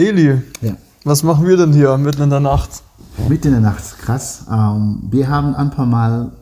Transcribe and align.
Eli, 0.00 0.40
Ja. 0.62 0.76
was 1.04 1.22
machen 1.22 1.46
wir 1.46 1.56
denn 1.58 1.72
hier 1.74 1.96
mitten 1.98 2.22
in 2.22 2.30
der 2.30 2.40
Nacht? 2.40 2.70
Mitten 3.28 3.48
in 3.48 3.52
der 3.62 3.72
Nacht, 3.72 3.98
krass. 3.98 4.44
Ähm, 4.50 5.02
wir 5.10 5.28
haben 5.28 5.54
ein 5.54 5.70
paar 5.70 5.84
Mal 5.84 6.32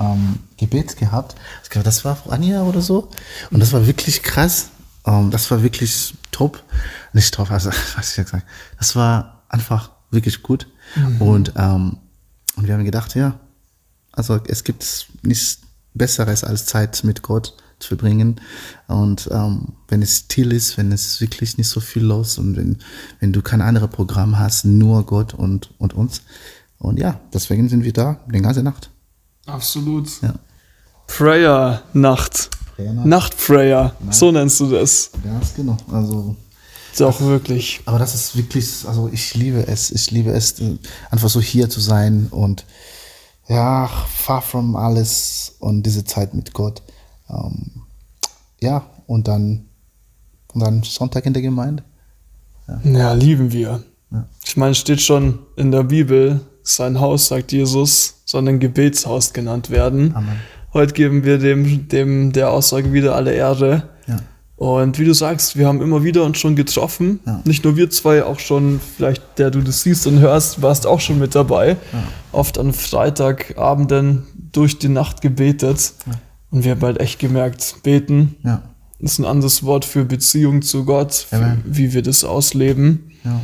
ähm, 0.00 0.40
Gebet 0.56 0.96
gehabt. 0.96 1.36
Ich 1.62 1.70
glaube, 1.70 1.84
das 1.84 2.04
war 2.04 2.16
vor 2.16 2.32
einem 2.32 2.42
Jahr 2.50 2.66
oder 2.66 2.80
so. 2.80 3.08
Und 3.52 3.60
das 3.60 3.72
war 3.72 3.86
wirklich 3.86 4.22
krass. 4.24 4.70
Ähm, 5.06 5.30
das 5.30 5.48
war 5.52 5.62
wirklich 5.62 6.14
top. 6.32 6.60
Nicht 7.12 7.32
top, 7.34 7.52
also, 7.52 7.70
was 7.96 8.10
ich 8.18 8.24
gesagt 8.24 8.44
Das 8.78 8.96
war 8.96 9.44
einfach 9.48 9.90
wirklich 10.10 10.42
gut. 10.42 10.66
Und, 11.20 11.52
ähm, 11.56 11.98
und 12.56 12.66
wir 12.66 12.74
haben 12.74 12.84
gedacht, 12.84 13.14
ja, 13.14 13.38
also 14.10 14.40
es 14.48 14.64
gibt 14.64 15.06
nichts 15.22 15.58
Besseres 15.94 16.42
als 16.42 16.66
Zeit 16.66 17.04
mit 17.04 17.22
Gott 17.22 17.54
verbringen. 17.80 18.40
Und 18.86 19.28
ähm, 19.32 19.74
wenn 19.88 20.02
es 20.02 20.18
still 20.18 20.52
ist, 20.52 20.78
wenn 20.78 20.92
es 20.92 21.20
wirklich 21.20 21.58
nicht 21.58 21.68
so 21.68 21.80
viel 21.80 22.04
los 22.04 22.38
und 22.38 22.56
wenn, 22.56 22.78
wenn 23.20 23.32
du 23.32 23.42
kein 23.42 23.60
anderes 23.60 23.90
Programm 23.90 24.38
hast, 24.38 24.64
nur 24.64 25.04
Gott 25.06 25.34
und, 25.34 25.70
und 25.78 25.94
uns. 25.94 26.22
Und 26.78 26.98
ja, 26.98 27.20
deswegen 27.32 27.68
sind 27.68 27.84
wir 27.84 27.92
da 27.92 28.20
die 28.32 28.40
ganze 28.40 28.62
Nacht. 28.62 28.90
Absolut. 29.46 30.08
Ja. 30.22 30.34
Prayer 31.06 31.82
Nacht. 31.92 32.50
Prayer-Nacht. 32.78 33.06
Nacht-Prayer, 33.06 33.96
so 34.10 34.30
nennst 34.30 34.60
du 34.60 34.70
das. 34.70 35.10
Ganz 35.24 35.54
genau. 35.54 35.76
Also, 35.90 36.36
Ist 36.92 37.02
auch 37.02 37.20
wirklich. 37.20 37.80
aber 37.86 37.98
das 37.98 38.14
ist 38.14 38.36
wirklich, 38.36 38.86
also 38.86 39.10
ich 39.12 39.34
liebe 39.34 39.66
es. 39.66 39.90
Ich 39.90 40.12
liebe 40.12 40.30
es, 40.30 40.60
äh, 40.60 40.78
einfach 41.10 41.28
so 41.28 41.40
hier 41.40 41.68
zu 41.68 41.80
sein 41.80 42.28
und 42.30 42.64
ja, 43.48 43.88
far 43.88 44.42
from 44.42 44.76
alles 44.76 45.56
und 45.58 45.82
diese 45.82 46.04
Zeit 46.04 46.34
mit 46.34 46.52
Gott. 46.52 46.82
Ähm, 47.30 47.82
ja, 48.60 48.84
und 49.06 49.28
dann, 49.28 49.66
und 50.52 50.60
dann 50.60 50.82
Sonntag 50.82 51.26
in 51.26 51.32
der 51.32 51.42
Gemeinde. 51.42 51.84
Ja, 52.84 53.12
lieben 53.12 53.52
wir. 53.52 53.82
Ja. 54.10 54.26
Ich 54.44 54.56
meine, 54.56 54.72
es 54.72 54.78
steht 54.78 55.00
schon 55.00 55.38
in 55.56 55.70
der 55.70 55.84
Bibel, 55.84 56.40
sein 56.62 57.00
Haus, 57.00 57.28
sagt 57.28 57.52
Jesus, 57.52 58.22
soll 58.24 58.46
ein 58.48 58.60
Gebetshaus 58.60 59.32
genannt 59.32 59.70
werden. 59.70 60.14
Amen. 60.14 60.40
Heute 60.74 60.92
geben 60.92 61.24
wir 61.24 61.38
dem, 61.38 61.88
dem 61.88 62.32
der 62.32 62.50
Aussage 62.50 62.92
wieder 62.92 63.14
alle 63.14 63.32
Ehre. 63.32 63.88
Ja. 64.06 64.16
Und 64.56 64.98
wie 64.98 65.04
du 65.04 65.14
sagst, 65.14 65.56
wir 65.56 65.66
haben 65.66 65.80
immer 65.80 66.02
wieder 66.02 66.24
uns 66.24 66.38
schon 66.38 66.56
getroffen. 66.56 67.20
Ja. 67.24 67.40
Nicht 67.44 67.64
nur 67.64 67.76
wir 67.76 67.90
zwei, 67.90 68.24
auch 68.24 68.38
schon, 68.38 68.80
vielleicht 68.96 69.38
der 69.38 69.50
du 69.50 69.62
das 69.62 69.82
siehst 69.82 70.06
und 70.06 70.18
hörst, 70.18 70.60
warst 70.60 70.86
auch 70.86 71.00
schon 71.00 71.18
mit 71.18 71.34
dabei. 71.34 71.76
Oft 72.32 72.58
an 72.58 72.72
Freitagabenden 72.72 74.26
durch 74.52 74.78
die 74.78 74.88
Nacht 74.88 75.20
gebetet. 75.22 75.94
Und 76.50 76.64
wir 76.64 76.72
haben 76.72 76.82
halt 76.82 77.00
echt 77.00 77.18
gemerkt, 77.18 77.76
beten 77.82 78.36
Ja. 78.42 78.62
ist 79.00 79.18
ein 79.18 79.24
anderes 79.26 79.62
Wort 79.62 79.84
für 79.84 80.04
Beziehung 80.04 80.62
zu 80.62 80.84
Gott, 80.84 81.14
für, 81.14 81.58
wie 81.64 81.92
wir 81.92 82.02
das 82.02 82.24
ausleben. 82.24 83.12
Ja. 83.24 83.40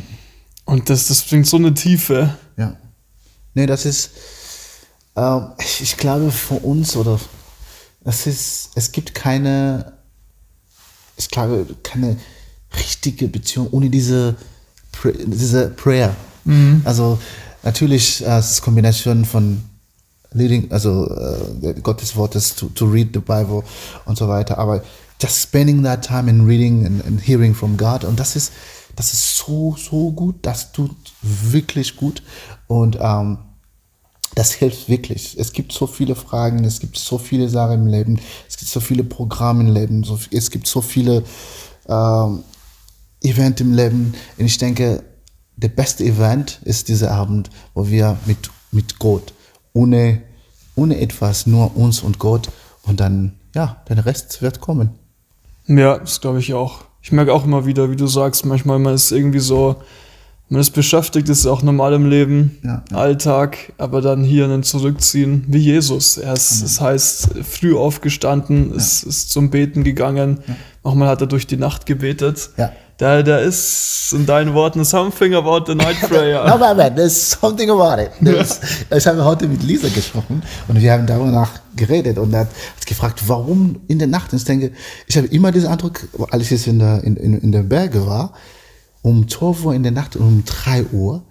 Und 0.65 0.89
das, 0.89 1.07
das 1.07 1.21
bringt 1.21 1.45
so 1.47 1.57
eine 1.57 1.73
Tiefe. 1.73 2.35
Ja. 2.57 2.75
Nee, 3.53 3.67
das 3.67 3.85
ist, 3.85 4.09
ähm, 5.15 5.51
ich, 5.59 5.81
ich 5.81 5.97
glaube 5.97 6.31
für 6.31 6.55
uns 6.55 6.95
oder 6.95 7.19
es 8.03 8.27
ist, 8.27 8.71
es 8.75 8.91
gibt 8.91 9.13
keine, 9.15 9.93
ich 11.17 11.29
glaube, 11.29 11.65
keine 11.83 12.17
richtige 12.75 13.27
Beziehung 13.27 13.69
ohne 13.71 13.89
diese, 13.89 14.35
diese 15.25 15.69
Prayer. 15.69 16.15
Also 16.83 17.19
natürlich, 17.63 18.23
äh, 18.25 18.37
es 18.37 18.51
ist 18.51 18.61
Kombination 18.61 19.25
von 19.25 19.63
reading, 20.35 20.71
also 20.71 21.09
äh, 21.09 21.73
Gottes 21.81 22.15
Wortes 22.15 22.55
to, 22.55 22.67
to 22.67 22.85
read 22.85 23.09
the 23.13 23.19
Bible 23.19 23.63
und 24.05 24.17
so 24.17 24.27
weiter, 24.27 24.57
aber 24.57 24.83
just 25.21 25.41
spending 25.41 25.83
that 25.83 26.03
time 26.03 26.29
in 26.29 26.45
reading 26.45 26.85
and, 26.85 27.05
and 27.05 27.21
hearing 27.21 27.55
from 27.55 27.77
God. 27.77 28.03
Und 28.03 28.19
das 28.19 28.35
ist, 28.35 28.51
das 28.95 29.13
ist 29.13 29.37
so, 29.37 29.75
so 29.77 30.11
gut, 30.11 30.35
das 30.41 30.71
tut 30.71 30.95
wirklich 31.21 31.95
gut. 31.95 32.21
Und 32.67 32.97
ähm, 32.99 33.37
das 34.35 34.51
hilft 34.51 34.89
wirklich. 34.89 35.37
Es 35.39 35.53
gibt 35.53 35.71
so 35.71 35.87
viele 35.87 36.15
Fragen, 36.15 36.63
es 36.65 36.79
gibt 36.79 36.97
so 36.97 37.17
viele 37.17 37.47
Sachen 37.47 37.81
im 37.81 37.87
Leben, 37.87 38.19
es 38.49 38.57
gibt 38.57 38.69
so 38.69 38.81
viele 38.81 39.03
Programme 39.03 39.63
im 39.63 39.73
Leben, 39.73 40.03
so, 40.03 40.19
es 40.31 40.51
gibt 40.51 40.67
so 40.67 40.81
viele 40.81 41.23
ähm, 41.87 42.43
Event 43.21 43.61
im 43.61 43.73
Leben. 43.73 44.13
Und 44.37 44.45
ich 44.45 44.57
denke, 44.57 45.03
der 45.55 45.69
beste 45.69 46.03
Event 46.03 46.59
ist 46.65 46.89
dieser 46.89 47.11
Abend, 47.11 47.49
wo 47.73 47.87
wir 47.87 48.17
mit, 48.25 48.49
mit 48.71 48.99
Gott, 48.99 49.33
ohne, 49.75 50.21
ohne 50.75 50.99
etwas, 50.99 51.45
nur 51.45 51.77
uns 51.77 52.01
und 52.01 52.17
Gott 52.17 52.49
und 52.83 52.99
dann, 52.99 53.33
ja, 53.53 53.83
der 53.87 54.05
Rest 54.05 54.41
wird 54.41 54.61
kommen. 54.61 54.89
Ja, 55.67 55.99
das 55.99 56.21
glaube 56.21 56.39
ich 56.39 56.53
auch. 56.53 56.85
Ich 57.01 57.11
merke 57.11 57.33
auch 57.33 57.45
immer 57.45 57.67
wieder, 57.67 57.91
wie 57.91 57.95
du 57.95 58.07
sagst, 58.07 58.45
manchmal 58.45 58.79
man 58.79 58.95
ist 58.95 59.11
irgendwie 59.11 59.39
so, 59.39 59.75
man 60.49 60.61
ist 60.61 60.71
beschäftigt, 60.71 61.27
ist 61.29 61.45
auch 61.45 61.61
normal 61.61 61.93
im 61.93 62.09
Leben, 62.09 62.57
Ja, 62.63 62.83
ja. 62.89 62.97
Alltag, 62.97 63.73
aber 63.77 64.01
dann 64.01 64.23
hier 64.23 64.45
einen 64.45 64.63
zurückziehen, 64.63 65.43
wie 65.47 65.57
Jesus. 65.57 66.17
Er 66.17 66.33
ist, 66.33 66.63
das 66.63 66.79
heißt, 66.79 67.29
früh 67.43 67.75
aufgestanden, 67.75 68.71
ist, 68.73 69.03
ist 69.03 69.31
zum 69.31 69.49
Beten 69.49 69.83
gegangen, 69.83 70.39
manchmal 70.83 71.09
hat 71.09 71.21
er 71.21 71.27
durch 71.27 71.47
die 71.47 71.57
Nacht 71.57 71.85
gebetet. 71.85 72.51
Ja. 72.57 72.71
Da, 72.97 73.21
da 73.23 73.39
ist 73.39 74.13
in 74.13 74.25
deinen 74.25 74.53
Worten 74.53 74.85
something 74.85 75.33
about 75.33 75.65
the 75.67 75.75
night 75.75 76.01
No, 76.01 76.07
prayer. 76.07 76.57
man, 76.57 76.77
man, 76.77 76.95
there's 76.95 77.31
something 77.31 77.69
about 77.69 78.01
it. 78.01 78.11
Ich 78.95 79.05
habe 79.07 79.25
heute 79.25 79.47
mit 79.47 79.63
Lisa 79.63 79.89
gesprochen 79.89 80.41
und 80.67 80.79
wir 80.79 80.93
haben 80.93 81.05
darüber 81.05 81.49
geredet 81.75 82.17
und 82.17 82.33
er 82.33 82.41
hat 82.41 82.49
gefragt, 82.85 83.21
warum 83.27 83.81
in 83.87 83.99
der 83.99 84.07
Nacht? 84.07 84.31
Und 84.31 84.37
ich 84.39 84.45
denke, 84.45 84.71
ich 85.07 85.17
habe 85.17 85.27
immer 85.27 85.51
diesen 85.51 85.67
Eindruck, 85.67 86.07
als 86.31 86.43
ich 86.43 86.51
jetzt 86.51 86.67
in 86.67 86.79
der, 86.79 87.03
in, 87.03 87.17
in, 87.17 87.37
in 87.41 87.51
der 87.51 87.63
Berge 87.63 88.05
war, 88.07 88.31
um 89.01 89.27
12 89.27 89.65
Uhr 89.65 89.73
in 89.75 89.83
der 89.83 89.91
Nacht 89.91 90.15
und 90.15 90.25
um 90.25 90.43
3 90.45 90.85
Uhr, 90.93 91.23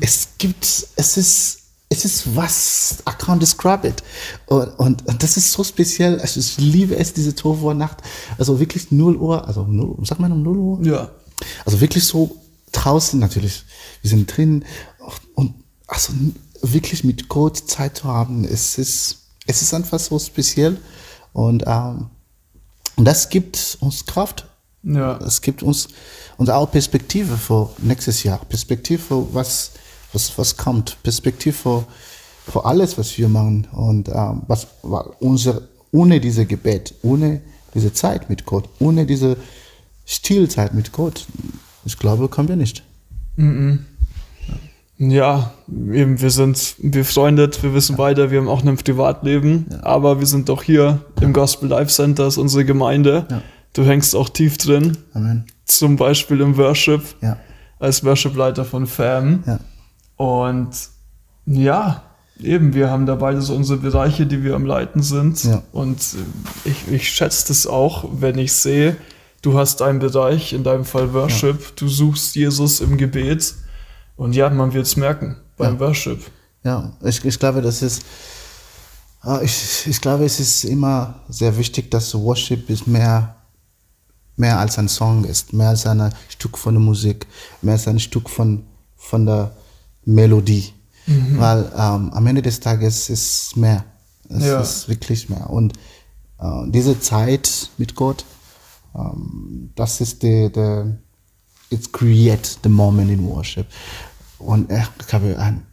es 0.00 0.28
gibt, 0.38 0.64
es 0.96 1.16
ist, 1.16 1.58
es 1.94 2.04
ist 2.04 2.36
was, 2.36 2.98
I 3.08 3.12
can't 3.12 3.38
describe 3.38 3.86
it. 3.86 4.02
Und, 4.46 4.68
und, 4.78 5.06
und 5.06 5.22
das 5.22 5.36
ist 5.36 5.52
so 5.52 5.64
speziell, 5.64 6.20
also 6.20 6.40
ich 6.40 6.58
liebe 6.58 6.96
es, 6.96 7.12
diese 7.12 7.34
12 7.34 7.62
Uhr 7.62 7.74
Nacht, 7.74 7.98
also 8.38 8.60
wirklich 8.60 8.90
0 8.90 9.16
Uhr, 9.16 9.46
also 9.46 9.64
0, 9.64 10.04
sagt 10.04 10.20
man 10.20 10.32
um 10.32 10.42
0 10.42 10.56
Uhr? 10.56 10.84
Ja. 10.84 11.10
Also 11.64 11.80
wirklich 11.80 12.04
so 12.04 12.36
draußen 12.72 13.18
natürlich. 13.18 13.64
Wir 14.02 14.10
sind 14.10 14.36
drin 14.36 14.64
und 15.34 15.54
also 15.86 16.12
wirklich 16.62 17.04
mit 17.04 17.28
Gott 17.28 17.56
Zeit 17.68 17.98
zu 17.98 18.04
haben, 18.04 18.44
es 18.44 18.78
ist, 18.78 19.18
es 19.46 19.62
ist 19.62 19.74
einfach 19.74 19.98
so 19.98 20.18
speziell 20.18 20.78
und, 21.32 21.64
ähm, 21.66 22.10
das 22.96 23.28
gibt 23.28 23.78
uns 23.80 24.06
Kraft. 24.06 24.46
Ja. 24.82 25.16
Es 25.18 25.40
gibt 25.40 25.62
uns 25.62 25.88
und 26.36 26.50
auch 26.50 26.70
Perspektive 26.70 27.36
für 27.36 27.70
nächstes 27.78 28.22
Jahr, 28.22 28.38
Perspektive 28.38 29.02
für 29.02 29.34
was, 29.34 29.72
was, 30.14 30.36
was 30.38 30.56
kommt, 30.56 30.96
Perspektive 31.02 31.54
für, 31.54 31.86
für 32.46 32.64
alles, 32.64 32.96
was 32.96 33.16
wir 33.18 33.28
machen 33.28 33.66
und 33.72 34.08
ähm, 34.08 34.42
was 34.46 34.68
war 34.82 35.10
unser, 35.20 35.62
ohne 35.92 36.20
diese 36.20 36.46
Gebet, 36.46 36.94
ohne 37.02 37.40
diese 37.74 37.92
Zeit 37.92 38.30
mit 38.30 38.46
Gott, 38.46 38.68
ohne 38.78 39.06
diese 39.06 39.36
Stillzeit 40.06 40.74
mit 40.74 40.92
Gott, 40.92 41.26
ich 41.84 41.98
glaube, 41.98 42.28
kommen 42.28 42.48
wir 42.48 42.56
nicht. 42.56 42.82
Ja, 44.96 45.52
eben, 45.68 46.20
wir 46.20 46.30
sind 46.30 46.76
befreundet, 46.78 47.62
wir 47.62 47.74
wissen 47.74 47.96
beide, 47.96 48.30
wir 48.30 48.38
haben 48.38 48.48
auch 48.48 48.64
ein 48.64 48.76
Privatleben, 48.76 49.66
aber 49.82 50.20
wir 50.20 50.26
sind 50.26 50.48
doch 50.48 50.62
hier 50.62 51.00
im 51.20 51.32
Gospel 51.32 51.68
Life 51.68 51.92
Center, 51.92 52.28
ist 52.28 52.38
unsere 52.38 52.64
Gemeinde. 52.64 53.26
Ja. 53.28 53.42
Du 53.72 53.84
hängst 53.84 54.14
auch 54.14 54.28
tief 54.28 54.56
drin, 54.56 54.96
Amen. 55.12 55.46
zum 55.64 55.96
Beispiel 55.96 56.40
im 56.40 56.56
Worship, 56.56 57.02
Ja, 57.20 57.38
als 57.80 58.04
Worshipleiter 58.04 58.64
von 58.64 58.86
FAM. 58.86 59.42
Ja, 60.18 60.24
Und 60.24 60.70
ja, 61.46 62.02
eben, 62.40 62.74
wir 62.74 62.90
haben 62.90 63.06
da 63.06 63.14
beide 63.16 63.40
so 63.42 63.54
unsere 63.54 63.78
Bereiche, 63.78 64.26
die 64.26 64.42
wir 64.42 64.54
am 64.54 64.66
Leiten 64.66 65.02
sind. 65.02 65.44
Ja. 65.44 65.62
Und 65.72 66.00
äh, 66.64 66.68
ich, 66.68 66.88
ich 66.88 67.08
schätze 67.10 67.48
das 67.48 67.66
auch, 67.66 68.04
wenn 68.12 68.38
ich 68.38 68.52
sehe, 68.52 68.96
du 69.42 69.58
hast 69.58 69.82
einen 69.82 69.98
Bereich, 69.98 70.52
in 70.52 70.64
deinem 70.64 70.84
Fall 70.84 71.12
Worship, 71.12 71.76
du 71.76 71.88
suchst 71.88 72.34
Jesus 72.34 72.80
im 72.80 72.96
Gebet. 72.96 73.54
Und 74.16 74.34
ja, 74.34 74.48
man 74.50 74.72
wird 74.72 74.86
es 74.86 74.96
merken 74.96 75.36
beim 75.56 75.74
Ja. 75.74 75.80
Worship. 75.80 76.20
ja. 76.64 76.92
Ich, 77.02 77.24
ich 77.24 77.38
glaube, 77.38 77.60
das 77.62 77.82
ist, 77.82 78.02
ah, 79.20 79.40
ich, 79.42 79.86
ich 79.86 80.00
glaube, 80.00 80.24
es 80.24 80.40
ist 80.40 80.64
immer 80.64 81.20
sehr 81.28 81.56
wichtig, 81.58 81.90
dass 81.90 82.14
Worship 82.14 82.70
ist 82.70 82.86
mehr, 82.86 83.36
mehr 84.36 84.58
als 84.58 84.78
ein 84.78 84.88
Song 84.88 85.24
ist, 85.24 85.52
mehr 85.52 85.68
als 85.70 85.86
ein 85.86 86.12
Stück 86.28 86.56
von 86.56 86.74
der 86.74 86.80
Musik, 86.82 87.26
mehr 87.60 87.74
als 87.74 87.86
ein 87.88 87.98
Stück 88.00 88.30
von, 88.30 88.64
von 88.96 89.26
der 89.26 89.50
Melodie. 90.06 90.72
Weil 91.06 91.70
ähm, 91.76 92.10
am 92.14 92.26
Ende 92.26 92.40
des 92.40 92.60
Tages 92.60 93.10
ist 93.10 93.50
es 93.50 93.56
mehr. 93.56 93.84
Es 94.30 94.44
Ja. 94.44 94.60
ist 94.60 94.88
wirklich 94.88 95.28
mehr. 95.28 95.50
Und 95.50 95.74
äh, 96.40 96.46
diese 96.70 96.98
Zeit 96.98 97.68
mit 97.76 97.94
Gott, 97.94 98.24
ähm, 98.94 99.70
das 99.76 100.00
ist 100.00 100.22
der, 100.22 100.48
der, 100.48 100.96
it 101.68 101.92
create 101.92 102.58
the 102.62 102.70
moment 102.70 103.10
in 103.10 103.22
worship. 103.26 103.66
Und 104.38 104.70
äh, 104.70 104.82
ich 105.06 105.12
habe 105.12 105.38
ein, 105.38 105.66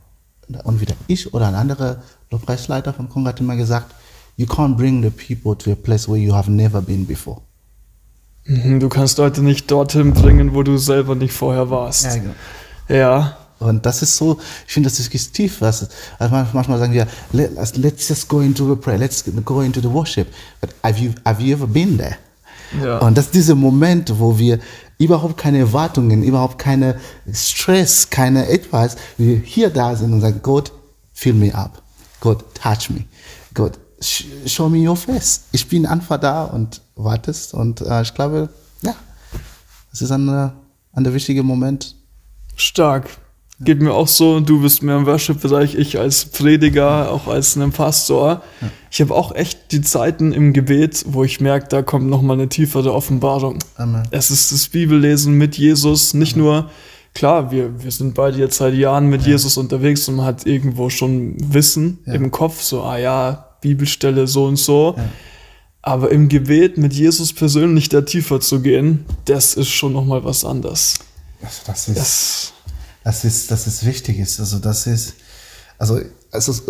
und 0.65 0.81
wieder 0.81 0.95
ich 1.07 1.33
oder 1.33 1.47
ein 1.47 1.55
anderer 1.55 2.03
Lobpreisleiter 2.29 2.93
von 2.93 3.07
Konrad 3.07 3.35
hat 3.35 3.39
immer 3.39 3.55
gesagt, 3.55 3.95
you 4.35 4.45
can't 4.45 4.75
bring 4.75 5.01
the 5.01 5.09
people 5.09 5.57
to 5.57 5.71
a 5.71 5.75
place 5.75 6.09
where 6.09 6.17
you 6.19 6.33
have 6.33 6.51
never 6.51 6.81
been 6.81 7.05
before. 7.07 7.39
Mhm, 8.45 8.81
Du 8.81 8.89
kannst 8.89 9.17
Leute 9.17 9.41
nicht 9.41 9.71
dorthin 9.71 10.13
bringen, 10.13 10.53
wo 10.53 10.63
du 10.63 10.77
selber 10.77 11.15
nicht 11.15 11.31
vorher 11.33 11.69
warst. 11.69 12.03
Ja, 12.03 12.15
genau. 12.15 12.33
Ja, 12.89 13.37
Und 13.61 13.85
das 13.85 14.01
ist 14.01 14.17
so, 14.17 14.39
ich 14.67 14.73
finde, 14.73 14.89
das 14.89 14.99
ist 14.99 15.33
tief. 15.33 15.61
Was, 15.61 15.87
also 16.19 16.35
manch- 16.35 16.53
manchmal 16.53 16.79
sagen 16.79 16.93
wir, 16.93 17.07
let, 17.31 17.51
let's 17.77 18.07
just 18.09 18.27
go 18.27 18.41
into 18.41 18.67
the 18.67 18.75
prayer, 18.79 18.97
let's 18.97 19.23
go 19.45 19.61
into 19.61 19.79
the 19.81 19.89
worship. 19.91 20.27
But 20.59 20.71
have 20.83 20.99
you, 20.99 21.11
have 21.25 21.41
you 21.41 21.53
ever 21.53 21.67
been 21.67 21.97
there? 21.97 22.17
Ja. 22.83 22.99
Und 22.99 23.17
das 23.17 23.25
ist 23.25 23.33
dieser 23.35 23.55
Moment, 23.55 24.17
wo 24.19 24.37
wir 24.39 24.59
überhaupt 24.97 25.37
keine 25.37 25.59
Erwartungen, 25.59 26.23
überhaupt 26.23 26.57
keine 26.57 26.99
Stress, 27.33 28.09
keine 28.09 28.47
etwas, 28.47 28.95
wir 29.17 29.37
hier 29.37 29.69
da 29.69 29.95
sind 29.95 30.13
und 30.13 30.21
sagen, 30.21 30.39
Gott, 30.41 30.71
fill 31.13 31.33
me 31.33 31.53
up. 31.53 31.81
Gott, 32.21 32.43
touch 32.55 32.89
me. 32.89 33.05
Gott, 33.53 33.77
sh- 34.01 34.25
show 34.45 34.69
me 34.69 34.87
your 34.89 34.95
face. 34.95 35.41
Ich 35.51 35.67
bin 35.67 35.85
einfach 35.85 36.19
da 36.19 36.45
und 36.45 36.81
wartest. 36.95 37.53
Und 37.53 37.81
äh, 37.81 38.01
ich 38.03 38.13
glaube, 38.13 38.49
ja, 38.83 38.95
das 39.91 40.01
ist 40.01 40.11
ein, 40.11 40.27
äh, 40.29 40.49
ein 40.93 41.03
der 41.03 41.13
wichtige 41.13 41.43
Moment. 41.43 41.95
stark. 42.55 43.09
Geht 43.63 43.81
mir 43.81 43.93
auch 43.93 44.07
so, 44.07 44.39
du 44.39 44.61
bist 44.61 44.81
mehr 44.81 44.97
im 44.97 45.05
Worship-Bereich, 45.05 45.75
ich 45.75 45.99
als 45.99 46.25
Prediger, 46.25 47.11
auch 47.11 47.27
als 47.27 47.55
ein 47.55 47.71
Pastor. 47.71 48.41
Ich 48.89 49.01
habe 49.01 49.13
auch 49.13 49.35
echt 49.35 49.71
die 49.71 49.81
Zeiten 49.81 50.31
im 50.33 50.51
Gebet, 50.51 51.05
wo 51.07 51.23
ich 51.23 51.39
merke, 51.39 51.67
da 51.69 51.81
kommt 51.81 52.09
nochmal 52.09 52.37
eine 52.37 52.49
tiefere 52.49 52.93
Offenbarung. 52.93 53.59
Amen. 53.75 54.03
Es 54.11 54.31
ist 54.31 54.51
das 54.51 54.67
Bibellesen 54.69 55.37
mit 55.37 55.57
Jesus, 55.57 56.13
nicht 56.13 56.35
nur, 56.35 56.69
klar, 57.13 57.51
wir, 57.51 57.83
wir 57.83 57.91
sind 57.91 58.15
beide 58.15 58.37
jetzt 58.39 58.57
seit 58.57 58.73
Jahren 58.73 59.07
mit 59.07 59.25
Jesus 59.25 59.57
unterwegs 59.57 60.07
und 60.07 60.15
man 60.15 60.25
hat 60.25 60.45
irgendwo 60.45 60.89
schon 60.89 61.35
Wissen 61.53 61.99
im 62.05 62.31
Kopf, 62.31 62.61
so, 62.61 62.83
ah 62.83 62.97
ja, 62.97 63.47
Bibelstelle 63.61 64.27
so 64.27 64.45
und 64.45 64.57
so. 64.57 64.95
Aber 65.83 66.11
im 66.11 66.29
Gebet 66.29 66.77
mit 66.77 66.93
Jesus 66.93 67.33
persönlich 67.33 67.89
da 67.89 68.01
tiefer 68.01 68.39
zu 68.39 68.61
gehen, 68.61 69.05
das 69.25 69.55
ist 69.55 69.69
schon 69.69 69.93
nochmal 69.93 70.23
was 70.23 70.45
anderes. 70.45 70.99
Also 71.41 71.61
das 71.65 71.87
ist, 71.87 71.97
Das, 71.97 72.53
das 73.03 73.23
ist, 73.25 73.51
das 73.51 73.67
ist 73.67 73.85
wichtig 73.85 74.19
ist. 74.19 74.39
Also 74.39 74.59
das 74.59 74.87
ist, 74.87 75.15
also 75.77 75.99
es 76.31 76.47
ist 76.47 76.63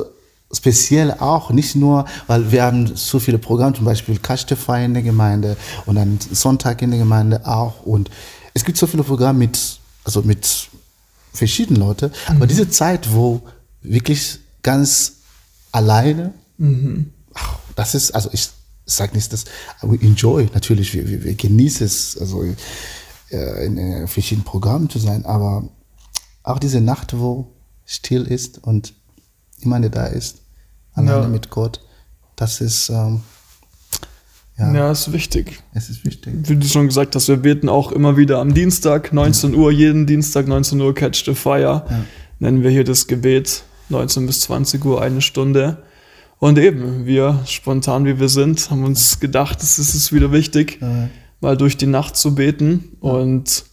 speziell 0.54 1.12
auch 1.12 1.52
nicht 1.52 1.76
nur, 1.76 2.06
weil 2.28 2.52
wir 2.52 2.64
haben 2.64 2.96
so 2.96 3.20
viele 3.20 3.38
Programme, 3.38 3.76
zum 3.76 3.86
Beispiel 3.86 4.18
Kaschtefei 4.18 4.86
in 4.86 4.94
der 4.94 5.04
Gemeinde 5.04 5.58
und 5.86 5.96
dann 5.96 6.20
Sonntag 6.32 6.82
in 6.82 6.92
der 6.92 7.00
Gemeinde 7.00 7.46
auch. 7.46 7.84
Und 7.86 8.10
es 8.54 8.66
gibt 8.66 8.78
so 8.78 8.88
viele 8.88 9.04
Programme 9.04 9.40
mit, 9.40 9.80
also 10.04 10.22
mit 10.22 10.70
verschiedenen 11.34 11.82
Leuten, 11.82 12.12
aber 12.28 12.48
diese 12.48 12.70
Zeit, 12.70 13.14
wo 13.14 13.42
wirklich 13.82 14.40
ganz 14.64 15.14
alleine, 15.72 16.34
ach, 17.34 17.60
das 17.76 17.96
ist, 17.96 18.12
also 18.12 18.30
ich 18.34 18.50
sage 18.86 19.16
nicht, 19.16 19.32
dass 19.32 19.46
we 19.82 19.96
enjoy. 20.02 20.50
Natürlich, 20.54 20.94
wir, 20.94 21.08
wir, 21.08 21.24
wir 21.24 21.36
genießen 21.36 21.86
es, 21.86 22.18
also 22.20 22.44
äh, 23.30 23.66
in 23.66 23.78
äh, 23.78 24.08
verschiedenen 24.08 24.44
Programmen 24.44 24.90
zu 24.90 25.00
sein, 25.00 25.26
aber 25.26 25.70
auch 26.52 26.60
diese 26.60 26.82
Nacht, 26.82 27.18
wo 27.18 27.52
still 27.86 28.24
ist 28.24 28.64
und 28.64 28.94
niemand 29.60 29.94
da 29.96 30.06
ist, 30.08 30.42
alleine 30.94 31.24
Ja. 31.24 31.28
mit 31.28 31.50
Gott, 31.50 31.82
das 32.36 32.62
ist, 32.62 32.90
ähm, 32.90 33.22
ja, 34.58 34.74
ja, 34.74 34.92
ist 34.92 35.12
wichtig. 35.12 35.62
es 35.74 35.90
ist 35.90 36.06
wichtig. 36.06 36.34
Wie 36.48 36.56
du 36.56 36.68
schon 36.68 36.88
gesagt 36.88 37.16
hast, 37.16 37.28
wir 37.28 37.38
beten 37.38 37.68
auch 37.70 37.92
immer 37.92 38.18
wieder 38.18 38.40
am 38.40 38.54
Dienstag, 38.54 39.12
19 39.12 39.56
Uhr, 39.56 39.72
jeden 39.72 40.06
Dienstag, 40.06 40.48
19 40.48 40.80
Uhr, 40.82 40.94
Catch 40.94 41.26
the 41.26 41.34
Fire. 41.34 41.86
Nennen 42.40 42.62
wir 42.64 42.70
hier 42.70 42.84
das 42.84 43.08
Gebet, 43.08 43.64
19 43.90 44.28
bis 44.28 44.42
20 44.42 44.84
Uhr, 44.86 45.02
eine 45.02 45.22
Stunde. 45.22 45.84
Und 46.38 46.58
eben, 46.58 47.06
wir, 47.06 47.42
spontan 47.46 48.06
wie 48.06 48.20
wir 48.20 48.30
sind, 48.30 48.70
haben 48.72 48.84
uns 48.84 49.20
gedacht, 49.20 49.62
es 49.62 49.78
ist 49.80 50.12
wieder 50.14 50.32
wichtig, 50.32 50.80
mal 51.40 51.58
durch 51.58 51.78
die 51.78 51.88
Nacht 51.88 52.16
zu 52.18 52.36
beten. 52.36 52.98
Und 53.00 53.64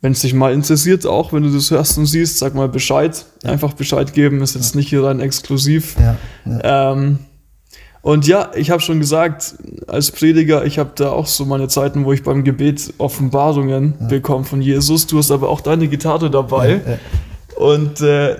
wenn 0.00 0.12
es 0.12 0.20
dich 0.20 0.32
mal 0.32 0.52
interessiert, 0.52 1.06
auch 1.06 1.32
wenn 1.32 1.42
du 1.42 1.50
das 1.50 1.70
hörst 1.70 1.98
und 1.98 2.06
siehst, 2.06 2.38
sag 2.38 2.54
mal 2.54 2.68
Bescheid. 2.68 3.24
Einfach 3.44 3.74
Bescheid 3.74 4.14
geben, 4.14 4.40
ist 4.42 4.54
jetzt 4.54 4.74
nicht 4.74 4.88
hier 4.88 5.04
rein 5.04 5.20
exklusiv. 5.20 5.96
Ja, 5.98 6.16
ja. 6.46 6.92
Ähm, 6.92 7.18
und 8.02 8.26
ja, 8.26 8.50
ich 8.54 8.70
habe 8.70 8.80
schon 8.80 8.98
gesagt, 8.98 9.56
als 9.86 10.10
Prediger, 10.10 10.64
ich 10.64 10.78
habe 10.78 10.92
da 10.94 11.10
auch 11.10 11.26
so 11.26 11.44
meine 11.44 11.68
Zeiten, 11.68 12.06
wo 12.06 12.12
ich 12.14 12.22
beim 12.22 12.44
Gebet 12.44 12.94
Offenbarungen 12.96 13.94
bekomme 14.08 14.44
von 14.44 14.62
Jesus. 14.62 15.06
Du 15.06 15.18
hast 15.18 15.30
aber 15.30 15.50
auch 15.50 15.60
deine 15.60 15.86
Gitarre 15.86 16.30
dabei. 16.30 16.98
Und 17.56 18.00
äh, 18.00 18.36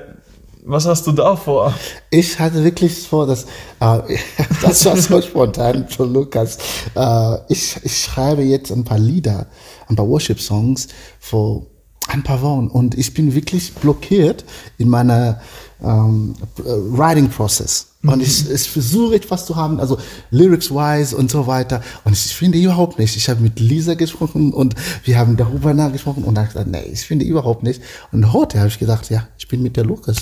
was 0.65 0.87
hast 0.87 1.07
du 1.07 1.13
da 1.13 1.37
vor? 1.37 1.75
Ich 2.11 2.39
hatte 2.39 2.63
wirklich 2.65 3.07
vor, 3.07 3.27
dass 3.27 3.45
äh, 3.81 4.17
das 4.63 4.85
war 4.87 4.97
so 4.97 5.21
spontan 5.21 5.87
von 5.89 6.13
Lukas. 6.13 6.59
Äh, 6.95 7.37
ich, 7.49 7.77
ich 7.83 7.99
schreibe 7.99 8.43
jetzt 8.43 8.71
ein 8.71 8.85
paar 8.85 8.99
Lieder, 8.99 9.47
ein 9.91 9.97
paar 9.97 10.09
Worship-Songs 10.09 10.89
vor 11.19 11.67
ein 12.09 12.23
paar 12.23 12.41
Wochen 12.43 12.69
und 12.69 12.97
ich 12.99 13.15
bin 13.15 13.35
wirklich 13.35 13.73
blockiert 13.75 14.45
in 14.79 14.89
meiner 14.89 15.41
ähm, 15.83 16.35
Writing-Prozess. 16.57 17.87
Und 18.03 18.23
ich, 18.23 18.51
ich 18.51 18.71
versuche 18.71 19.15
etwas 19.15 19.45
zu 19.45 19.57
haben, 19.57 19.79
also 19.79 19.99
lyrics-wise 20.31 21.15
und 21.15 21.31
so 21.31 21.47
weiter. 21.47 21.83
Und 22.05 22.15
ich 22.15 22.35
finde 22.35 22.57
überhaupt 22.59 22.99
nicht. 22.99 23.15
Ich 23.15 23.29
habe 23.29 23.43
mit 23.43 23.61
Lisa 23.61 23.93
gesprochen 23.95 24.55
und 24.55 24.75
wir 25.05 25.19
haben 25.19 25.37
darüber 25.37 25.75
nachgesprochen 25.75 26.25
und 26.25 26.35
dann 26.35 26.47
gesagt, 26.47 26.67
nee, 26.69 26.83
ich 26.91 27.03
finde 27.03 27.27
überhaupt 27.27 27.63
nicht. 27.63 27.83
Und 28.11 28.33
heute 28.33 28.59
habe 28.59 28.69
ich 28.69 28.79
gedacht, 28.79 29.11
ja, 29.11 29.29
ich 29.39 29.49
bin 29.49 29.63
mit 29.63 29.77
der 29.77 29.85
Lukas. 29.85 30.17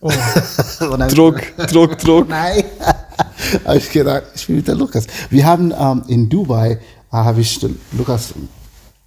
Dann- 0.80 1.08
Druck, 1.10 1.42
Druck, 1.70 1.98
Druck. 1.98 2.28
Nein. 2.28 2.64
habe 3.64 3.76
ich 3.78 3.90
gedacht, 3.90 4.24
ich 4.34 4.46
bin 4.46 4.56
mit 4.56 4.68
der 4.68 4.74
Lukas. 4.74 5.06
Wir 5.28 5.44
haben 5.44 5.72
ähm, 5.78 6.02
in 6.08 6.28
Dubai, 6.28 6.72
äh, 6.72 6.78
habe 7.12 7.40
ich 7.42 7.60
Lukas 7.92 8.32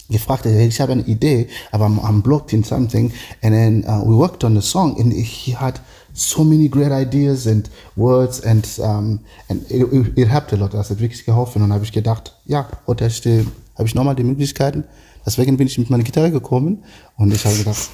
gefragt, 0.09 0.45
ich 0.45 0.81
habe 0.81 0.94
eine 0.94 1.03
Idee, 1.03 1.47
aber 1.71 1.85
I'm, 1.85 2.00
I'm 2.00 2.21
blocked 2.21 2.53
in 2.53 2.63
something. 2.63 3.11
And 3.41 3.53
then 3.53 3.85
uh, 3.85 4.03
we 4.06 4.15
worked 4.15 4.44
on 4.44 4.56
the 4.56 4.61
song 4.61 5.00
and 5.00 5.13
he 5.13 5.56
had 5.56 5.79
so 6.13 6.44
many 6.44 6.67
great 6.67 6.91
ideas 6.91 7.47
and 7.47 7.69
words 7.95 8.41
and, 8.41 8.67
um, 8.79 9.19
and 9.50 9.69
it, 9.69 9.94
it, 9.94 10.17
it 10.17 10.27
helped 10.27 10.51
a 10.53 10.56
lot. 10.56 10.73
Das 10.73 10.89
hat 10.89 11.00
wirklich 11.00 11.25
geholfen. 11.25 11.61
Und 11.61 11.71
habe 11.71 11.83
ich 11.83 11.91
gedacht, 11.91 12.35
ja, 12.45 12.67
heute 12.88 13.06
habe 13.06 13.88
ich, 13.88 13.95
nochmal 13.95 14.15
die 14.15 14.23
Möglichkeiten. 14.23 14.83
Deswegen 15.25 15.57
bin 15.57 15.67
ich 15.67 15.77
mit 15.77 15.89
meiner 15.89 16.03
Gitarre 16.03 16.31
gekommen 16.31 16.83
und 17.17 17.33
ich 17.33 17.45
habe 17.45 17.55
gedacht, 17.55 17.89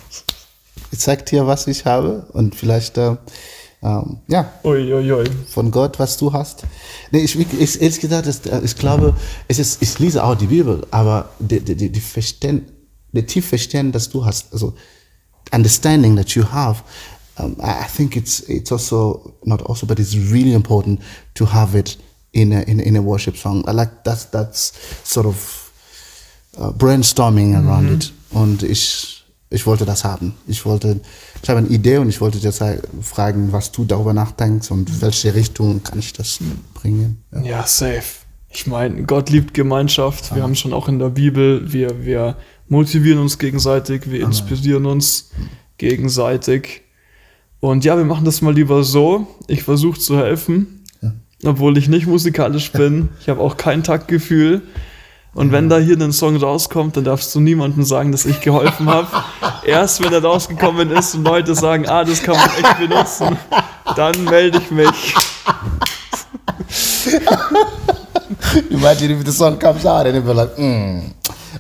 ich 0.92 1.00
zeig 1.00 1.26
dir, 1.26 1.46
was 1.48 1.68
ich 1.68 1.86
habe 1.86 2.28
und 2.34 2.56
vielleicht, 2.56 2.98
äh, 2.98 3.18
ähm, 3.84 4.18
ja, 4.28 4.52
Uiuiui. 4.64 5.12
Ui, 5.12 5.12
ui. 5.12 5.26
von 5.48 5.72
Gott, 5.72 6.00
was 6.00 6.18
du 6.18 6.34
hast. 6.34 6.64
Nee, 7.12 7.20
ich, 7.20 7.38
ich 7.38 7.82
ehrlich 7.82 8.00
gesagt, 8.00 8.28
das, 8.28 8.42
ich 8.64 8.76
glaube, 8.76 9.14
es 9.48 9.60
ist, 9.60 9.82
ich 9.82 10.00
lese 10.00 10.24
auch 10.24 10.36
die 10.36 10.48
Bibel, 10.48 10.86
aber 10.92 11.30
die, 11.40 11.60
die, 11.60 11.76
die, 11.76 11.92
die 11.92 12.00
Verständ, 12.00 12.72
die 13.12 13.24
tief 13.26 13.48
Verständnis, 13.48 14.06
das 14.06 14.10
du 14.12 14.26
hast, 14.26 14.54
also 14.54 14.74
understanding 15.54 16.16
that 16.16 16.32
you 16.32 16.44
have, 16.52 16.84
um, 17.38 17.56
I 17.60 17.84
I 17.84 17.88
think 17.88 18.16
it's 18.16 18.40
it's 18.48 18.72
also 18.72 19.34
not 19.44 19.62
also, 19.64 19.86
but 19.86 20.00
it's 20.00 20.16
really 20.16 20.54
important 20.54 21.02
to 21.36 21.46
have 21.46 21.78
it 21.78 21.98
in 22.34 22.52
a 22.54 22.62
in, 22.62 22.80
in 22.80 22.96
a 22.96 23.02
worship 23.02 23.38
song. 23.38 23.64
I 23.68 23.72
like 23.72 24.04
that's 24.04 24.26
that's 24.26 24.74
sort 25.04 25.26
of 25.26 25.72
uh, 26.58 26.72
brainstorming 26.72 27.56
around 27.56 27.90
it. 27.90 28.12
Und 28.32 28.64
ich 28.64 29.15
ich 29.50 29.66
wollte 29.66 29.86
das 29.86 30.04
haben. 30.04 30.34
Ich 30.48 30.66
wollte, 30.66 31.00
ich 31.42 31.50
habe 31.50 31.60
eine 31.60 31.68
Idee 31.70 31.98
und 31.98 32.10
ich 32.10 32.20
wollte 32.22 32.40
dir 32.40 32.52
fragen, 32.52 33.52
was 33.52 33.72
du 33.72 33.86
darüber 33.86 34.14
nachdenkst 34.14 34.72
und 34.72 35.02
welche 35.02 35.36
Richtung 35.36 35.84
kann 35.84 36.00
ich 36.00 36.14
das 36.14 36.40
bringen. 36.74 37.24
Ja. 37.32 37.42
Ja, 37.42 37.68
safe. 37.68 38.26
Ich 38.50 38.68
meine, 38.68 39.04
Gott 39.04 39.30
liebt 39.30 39.54
Gemeinschaft. 39.54 40.34
Wir 40.34 40.42
haben 40.42 40.56
schon 40.56 40.74
auch 40.74 40.88
in 40.88 40.98
der 40.98 41.10
Bibel, 41.10 41.72
wir, 41.74 42.06
wir 42.06 42.38
motivieren 42.70 43.20
uns 43.20 43.38
gegenseitig, 43.38 44.10
wir 44.10 44.22
inspirieren 44.22 44.86
uns 44.86 45.32
gegenseitig. 45.78 46.82
Und 47.60 47.84
ja, 47.84 47.98
wir 47.98 48.06
machen 48.06 48.26
das 48.26 48.42
mal 48.42 48.54
lieber 48.54 48.84
so. 48.84 49.28
Ich 49.48 49.64
versuche 49.64 50.00
zu 50.00 50.18
helfen, 50.18 50.84
obwohl 51.44 51.78
ich 51.78 51.90
nicht 51.90 52.08
musikalisch 52.08 52.72
bin. 52.72 53.10
Ich 53.20 53.30
habe 53.30 53.42
auch 53.42 53.58
kein 53.58 53.84
Taktgefühl. 53.84 54.62
Und 55.36 55.52
wenn 55.52 55.68
da 55.68 55.78
hier 55.78 56.00
ein 56.00 56.14
Song 56.14 56.38
rauskommt, 56.38 56.96
dann 56.96 57.04
darfst 57.04 57.36
du 57.36 57.42
niemandem 57.42 57.84
sagen, 57.84 58.14
dass 58.14 58.26
ich 58.26 58.40
geholfen 58.40 58.88
habe. 58.88 59.08
Erst 59.66 60.02
wenn 60.02 60.14
er 60.14 60.24
rausgekommen 60.24 60.90
ist 60.92 61.14
und 61.14 61.26
Leute 61.26 61.54
sagen, 61.54 61.88
ah, 61.90 62.06
das 62.06 62.24
kann 62.24 62.38
man 62.38 62.50
echt 62.50 62.80
benutzen, 62.80 63.38
dann 63.98 64.24
melde 64.24 64.60
ich 64.60 64.72
mich. 64.72 65.14
Imagine 68.70 69.14
if 69.14 69.26
the 69.26 69.32
song 69.32 69.60
comes 69.60 69.86
out 69.86 70.06
and 70.06 70.16
you'll 70.16 70.22
be 70.22 70.34
like, 70.34 70.58
mm, 70.58 71.12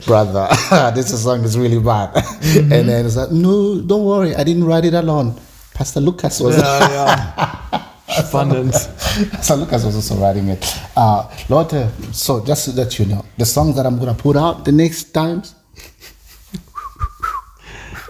brother, 0.05 0.47
this 0.95 1.09
song 1.21 1.43
is 1.43 1.57
really 1.57 1.79
bad. 1.79 2.15
And 2.55 2.87
then 2.87 3.05
it's 3.05 3.17
like, 3.17 3.31
no, 3.31 3.81
don't 3.81 4.05
worry, 4.05 4.33
I 4.35 4.45
didn't 4.45 4.63
write 4.63 4.85
it 4.85 4.93
alone. 4.93 5.35
Pastor 5.73 5.99
Lucas 5.99 6.39
was 6.39 6.55
Ja, 6.55 6.79
ja. 6.89 7.81
Spannend. 8.07 8.73
So 9.41 9.55
Lucas 9.55 9.83
was 9.85 9.95
also 9.95 10.15
writing 10.15 10.49
it. 10.49 10.63
Uh, 10.95 11.23
Leute, 11.47 11.89
so 12.11 12.41
just 12.45 12.65
so 12.65 12.71
that 12.73 12.99
you 12.99 13.05
know, 13.05 13.23
the 13.37 13.45
songs 13.45 13.75
that 13.75 13.85
I'm 13.85 13.97
gonna 13.97 14.13
put 14.13 14.35
out 14.35 14.65
the 14.65 14.71
next 14.71 15.13
times. 15.13 15.55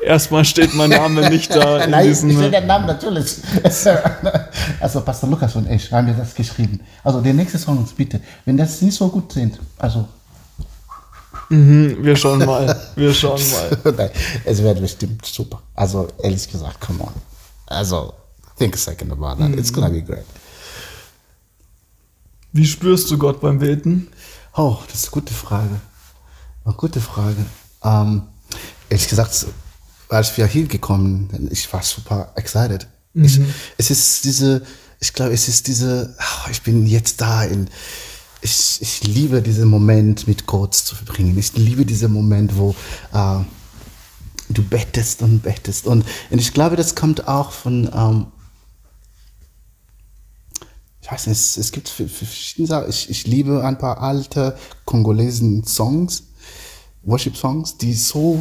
Erstmal 0.03 0.45
steht 0.45 0.73
mein 0.75 0.89
Name 0.91 1.29
nicht 1.29 1.55
da 1.55 1.77
in 1.83 1.91
Nein, 1.91 2.07
diesen. 2.07 2.29
ich 2.29 2.37
will 2.37 2.51
den 2.51 2.67
Namen 2.67 2.85
natürlich. 2.85 3.37
also 4.79 5.01
Pastor 5.01 5.29
Lukas 5.29 5.55
und 5.55 5.69
ich 5.69 5.91
haben 5.91 6.07
wir 6.07 6.13
das 6.13 6.35
geschrieben. 6.35 6.79
Also 7.03 7.21
der 7.21 7.33
nächste 7.33 7.57
Songs 7.57 7.91
bitte, 7.91 8.19
wenn 8.45 8.57
das 8.57 8.81
nicht 8.81 8.95
so 8.95 9.07
gut 9.09 9.31
sind, 9.33 9.59
also 9.79 10.07
Mhm, 11.49 11.97
wir 12.03 12.15
schauen 12.15 12.39
mal. 12.39 12.75
Wir 12.95 13.13
schauen 13.13 13.39
mal. 13.51 13.93
Nein, 13.95 14.09
es 14.45 14.63
wird 14.63 14.81
bestimmt 14.81 15.23
super. 15.25 15.61
Also 15.75 16.07
ehrlich 16.23 16.49
gesagt, 16.51 16.81
come 16.81 17.03
on. 17.03 17.13
Also, 17.67 18.13
think 18.57 18.75
a 18.75 18.77
second 18.77 19.11
about 19.11 19.37
that. 19.37 19.57
It's 19.57 19.71
gonna 19.71 19.89
be 19.89 20.01
great. 20.01 20.25
Wie 22.51 22.65
spürst 22.65 23.11
du 23.11 23.17
Gott 23.17 23.41
beim 23.41 23.59
Beten? 23.59 24.07
Oh, 24.55 24.77
das 24.87 24.99
ist 24.99 25.05
eine 25.05 25.21
gute 25.21 25.33
Frage. 25.33 25.81
Eine 26.63 26.73
gute 26.75 27.01
Frage. 27.01 27.45
Ähm, 27.83 28.23
ehrlich 28.89 29.09
gesagt, 29.09 29.45
als 30.09 30.37
wir 30.37 30.45
hier 30.47 30.65
gekommen 30.67 31.29
sind, 31.31 31.51
ich 31.51 31.71
war 31.73 31.83
super 31.83 32.31
excited. 32.35 32.87
Ich, 33.13 33.39
es 33.77 33.91
ist 33.91 34.25
diese, 34.25 34.61
ich 34.99 35.13
glaube, 35.13 35.33
es 35.33 35.47
ist 35.47 35.67
diese, 35.67 36.15
oh, 36.19 36.49
ich 36.49 36.61
bin 36.61 36.85
jetzt 36.85 37.21
da 37.21 37.43
in, 37.43 37.69
ich, 38.41 38.81
ich 38.81 39.03
liebe 39.03 39.41
diesen 39.41 39.69
Moment 39.69 40.27
mit 40.27 40.45
Gott 40.45 40.75
zu 40.75 40.95
verbringen. 40.95 41.37
Ich 41.37 41.55
liebe 41.55 41.85
diesen 41.85 42.11
Moment, 42.11 42.57
wo 42.57 42.75
äh, 43.13 43.39
du 44.49 44.63
bettest 44.63 45.21
und 45.21 45.43
bettest. 45.43 45.87
Und, 45.87 46.05
und 46.29 46.39
ich 46.39 46.53
glaube, 46.53 46.75
das 46.75 46.95
kommt 46.95 47.27
auch 47.27 47.51
von, 47.51 47.89
ähm, 47.93 48.27
ich 51.05 51.11
weiß 51.11 51.27
nicht, 51.27 51.37
es, 51.39 51.55
es 51.57 51.71
gibt 51.71 51.87
verschiedene 51.87 52.67
Sachen. 52.67 52.89
Ich, 52.89 53.09
ich 53.11 53.27
liebe 53.27 53.63
ein 53.63 53.77
paar 53.77 54.01
alte 54.01 54.55
kongolesen 54.85 55.63
Songs, 55.63 56.23
Worship-Songs, 57.03 57.77
die 57.77 57.93
so, 57.93 58.39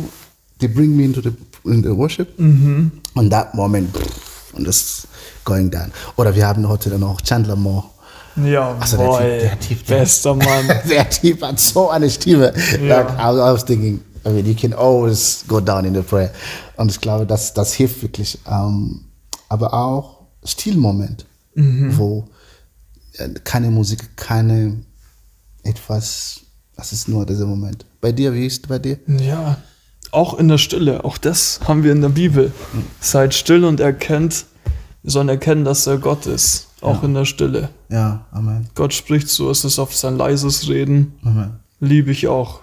they 0.59 0.69
bring 0.69 0.97
me 0.97 1.05
into 1.05 1.21
the, 1.21 1.31
in 1.65 1.83
the 1.83 1.95
worship. 1.95 2.39
Und 2.39 3.31
that 3.31 3.55
moment, 3.55 3.95
und 4.55 4.67
das 4.67 5.07
going 5.45 5.71
down. 5.71 5.93
Oder 6.17 6.35
wir 6.35 6.47
haben 6.47 6.67
heute 6.67 6.89
dann 6.89 7.01
noch 7.01 7.21
Chandler 7.21 7.57
Moore. 7.57 7.85
Ja, 8.43 8.75
Also 8.81 8.97
der 8.97 9.05
boah, 9.05 9.21
Typ- 9.21 9.41
der 9.41 9.61
Typ, 9.61 9.87
der- 9.87 9.99
bester 10.01 10.35
Mann. 10.35 10.67
Der 10.89 11.11
Typ 11.11 11.43
hat 11.43 11.61
so 11.61 11.91
eine 11.91 12.09
Stimme. 12.11 12.53
Ja. 12.83 13.03
Like, 13.03 13.11
I, 13.19 13.23
I 13.23 13.53
was 13.53 13.65
thinking, 13.65 14.01
I 14.27 14.31
mean, 14.31 14.47
you 14.47 14.55
can 14.55 14.73
always 14.73 15.45
go 15.47 15.61
down 15.61 15.85
in 15.85 15.95
the 15.95 16.01
prayer. 16.01 16.31
Und 16.79 16.91
ich 16.91 17.01
glaube, 17.01 17.27
das, 17.27 17.53
das 17.53 17.75
hilft 17.75 18.03
wirklich. 18.03 18.39
Ähm, 18.51 19.05
aber 19.51 19.75
auch 19.75 20.21
Stilmoment, 20.45 21.27
wo 21.55 22.21
äh, 22.21 22.31
keine 23.45 23.71
Musik, 23.71 24.17
keine 24.17 24.77
etwas, 25.63 26.43
das 26.77 26.93
ist 26.93 27.09
nur 27.09 27.27
dieser 27.27 27.47
Moment. 27.47 27.85
Bei 28.01 28.13
dir, 28.13 28.35
wie 28.35 28.47
ist 28.47 28.63
es 28.63 28.69
bei 28.69 28.79
dir? 28.79 28.99
Ja, 29.07 29.59
auch 30.11 30.39
in 30.39 30.49
der 30.49 30.59
Stille, 30.59 31.05
auch 31.05 31.19
das 31.19 31.61
haben 31.67 31.83
wir 31.83 31.93
in 31.93 32.01
der 32.01 32.09
Bibel. 32.09 32.53
Seid 33.01 33.35
still 33.35 33.65
und 33.65 33.81
erkennt, 33.81 34.47
wir 35.03 35.11
sollen 35.11 35.29
erkennen, 35.29 35.65
dass 35.65 35.87
er 35.87 35.99
Gott 35.99 36.27
ist, 36.27 36.69
auch 36.81 37.03
in 37.03 37.15
der 37.15 37.25
Stille. 37.25 37.71
Ja, 37.89 38.27
Amen. 38.31 38.69
Gott 38.75 38.95
spricht 38.95 39.29
so, 39.29 39.51
es 39.51 39.65
ist 39.65 39.79
oft 39.79 39.97
sein 39.97 40.17
leises 40.17 40.69
Reden, 40.69 41.15
Amen. 41.25 41.61
liebe 41.81 42.11
ich 42.11 42.29
auch. 42.29 42.63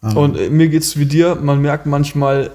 Und 0.00 0.36
äh, 0.36 0.48
mir 0.48 0.68
geht's 0.68 0.96
wie 0.96 1.06
dir, 1.06 1.34
man 1.34 1.60
merkt 1.60 1.86
manchmal 1.86 2.52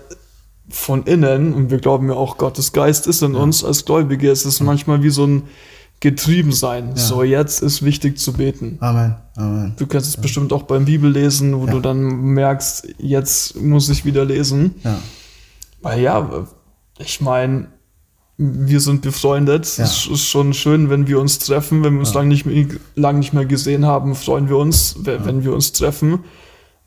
von 0.69 1.03
innen, 1.03 1.53
und 1.53 1.71
wir 1.71 1.79
glauben 1.79 2.07
ja 2.09 2.15
auch, 2.15 2.37
Gottes 2.37 2.71
Geist 2.71 3.05
ist 3.05 3.21
in 3.21 3.35
uns 3.35 3.63
als 3.63 3.85
Gläubige, 3.85 4.31
es 4.31 4.45
ist 4.45 4.61
manchmal 4.61 5.03
wie 5.03 5.09
so 5.09 5.25
ein 5.27 5.43
Getriebensein. 6.03 6.95
So, 6.97 7.23
jetzt 7.23 7.61
ist 7.61 7.81
wichtig 7.83 8.17
zu 8.19 8.33
beten. 8.33 8.77
Amen. 8.81 9.15
Amen. 9.37 9.73
Du 9.77 9.87
kennst 9.87 10.09
es 10.09 10.17
bestimmt 10.17 10.51
auch 10.51 10.63
beim 10.63 10.83
Bibellesen, 10.83 11.57
wo 11.57 11.65
Ja. 11.65 11.71
du 11.71 11.79
dann 11.79 12.01
merkst, 12.03 12.89
jetzt 12.97 13.55
muss 13.61 13.87
ich 13.87 14.03
wieder 14.03 14.25
lesen. 14.25 14.75
Ja. 14.83 14.99
Weil 15.81 16.01
ja, 16.01 16.45
ich 16.99 17.21
meine, 17.21 17.67
wir 18.37 18.81
sind 18.81 19.01
befreundet. 19.01 19.77
Ja. 19.77 19.85
Es 19.85 20.05
ist 20.07 20.25
schon 20.25 20.53
schön, 20.53 20.89
wenn 20.89 21.07
wir 21.07 21.21
uns 21.21 21.39
treffen. 21.39 21.83
Wenn 21.85 21.93
wir 21.93 21.99
uns 22.01 22.13
lange 22.13 22.27
nicht, 22.27 22.45
mehr- 22.45 22.67
lang 22.95 23.19
nicht 23.19 23.33
mehr 23.33 23.45
gesehen 23.45 23.85
haben, 23.85 24.13
freuen 24.13 24.49
wir 24.49 24.57
uns, 24.57 24.97
we- 24.99 25.23
wenn 25.23 25.45
wir 25.45 25.53
uns 25.53 25.71
treffen. 25.71 26.19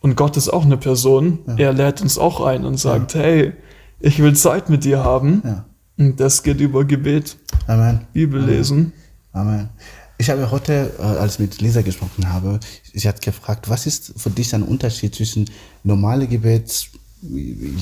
Und 0.01 0.15
Gott 0.15 0.37
ist 0.37 0.51
auch 0.51 0.67
eine 0.67 0.77
Person. 0.77 1.39
Er 1.57 1.73
lädt 1.73 2.03
uns 2.03 2.19
auch 2.19 2.45
ein 2.45 2.67
und 2.67 2.79
sagt, 2.79 3.15
hey, 3.15 3.55
ich 3.99 4.19
will 4.23 4.37
Zeit 4.37 4.69
mit 4.69 4.85
dir 4.85 5.03
haben. 5.03 5.41
Ja. 5.43 5.65
Und 5.99 6.21
das 6.21 6.43
geht 6.43 6.61
über 6.61 6.85
Gebet, 6.85 7.39
Amen. 7.67 8.01
Bibel 8.13 8.45
lesen. 8.45 8.93
Amen. 9.37 9.69
Ich 10.17 10.31
habe 10.31 10.51
heute, 10.51 10.95
äh, 10.99 11.03
als 11.03 11.35
ich 11.35 11.41
mit 11.41 11.61
Lisa 11.61 11.83
gesprochen 11.83 12.33
habe, 12.33 12.59
sie 12.95 13.07
hat 13.07 13.21
gefragt, 13.21 13.69
was 13.69 13.87
ist 13.87 14.15
für 14.17 14.31
dich 14.31 14.55
ein 14.55 14.63
Unterschied 14.63 15.15
zwischen 15.15 15.51
normale 15.85 16.27
Gebet, 16.27 16.89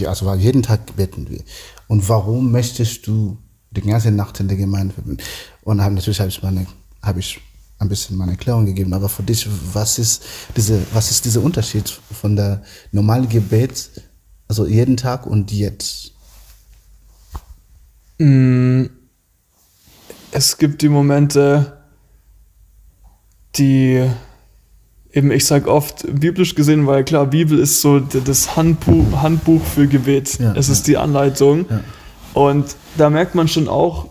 also 0.05 0.35
jeden 0.35 0.65
Tag 0.65 0.97
beten 0.97 1.31
wir, 1.31 1.41
und 1.87 2.09
warum 2.09 2.51
möchtest 2.51 3.07
du 3.07 3.39
die 3.71 3.83
ganze 3.83 4.11
Nacht 4.11 4.41
in 4.41 4.49
der 4.49 4.57
Gemeinde 4.57 4.95
verbringen? 4.95 5.21
Und 5.63 5.77
natürlich 5.77 6.19
habe 6.19 6.29
ich 6.29 6.43
meine, 6.43 6.67
habe 7.01 7.21
ich 7.21 7.41
ein 7.79 7.89
bisschen 7.89 8.17
meine 8.17 8.33
Erklärung 8.33 8.67
gegeben, 8.67 8.93
aber 8.93 9.09
für 9.09 9.23
dich, 9.23 9.47
was 9.73 10.01
ist 10.01 10.25
diese, 10.57 10.83
was 10.93 11.13
ist 11.13 11.25
dieser 11.25 11.41
Unterschied 11.41 11.89
von 11.89 12.35
der 12.35 12.65
normalen 12.91 13.29
Gebet, 13.29 13.91
also 14.49 14.67
jeden 14.67 14.97
Tag 14.97 15.25
und 15.25 15.53
jetzt? 15.53 16.11
Mm, 18.19 18.87
Es 20.37 20.59
gibt 20.59 20.83
die 20.83 20.89
Momente, 20.89 21.79
die 23.55 24.05
eben, 25.13 25.31
ich 25.31 25.47
sag 25.47 25.69
oft, 25.69 26.05
biblisch 26.13 26.57
gesehen, 26.57 26.89
weil 26.89 27.05
klar, 27.05 27.27
Bibel 27.27 27.57
ist 27.57 27.81
so 27.81 28.01
das 28.01 28.57
Handbuch, 28.57 29.23
Handbuch 29.23 29.63
für 29.63 29.87
Gebet. 29.87 30.41
Ja, 30.41 30.53
es 30.57 30.67
ja. 30.67 30.73
ist 30.73 30.89
die 30.89 30.97
Anleitung. 30.97 31.67
Ja. 31.71 31.85
Und 32.33 32.75
da 32.97 33.11
merkt 33.11 33.37
man 33.37 33.47
schon 33.47 33.69
auch, 33.69 34.09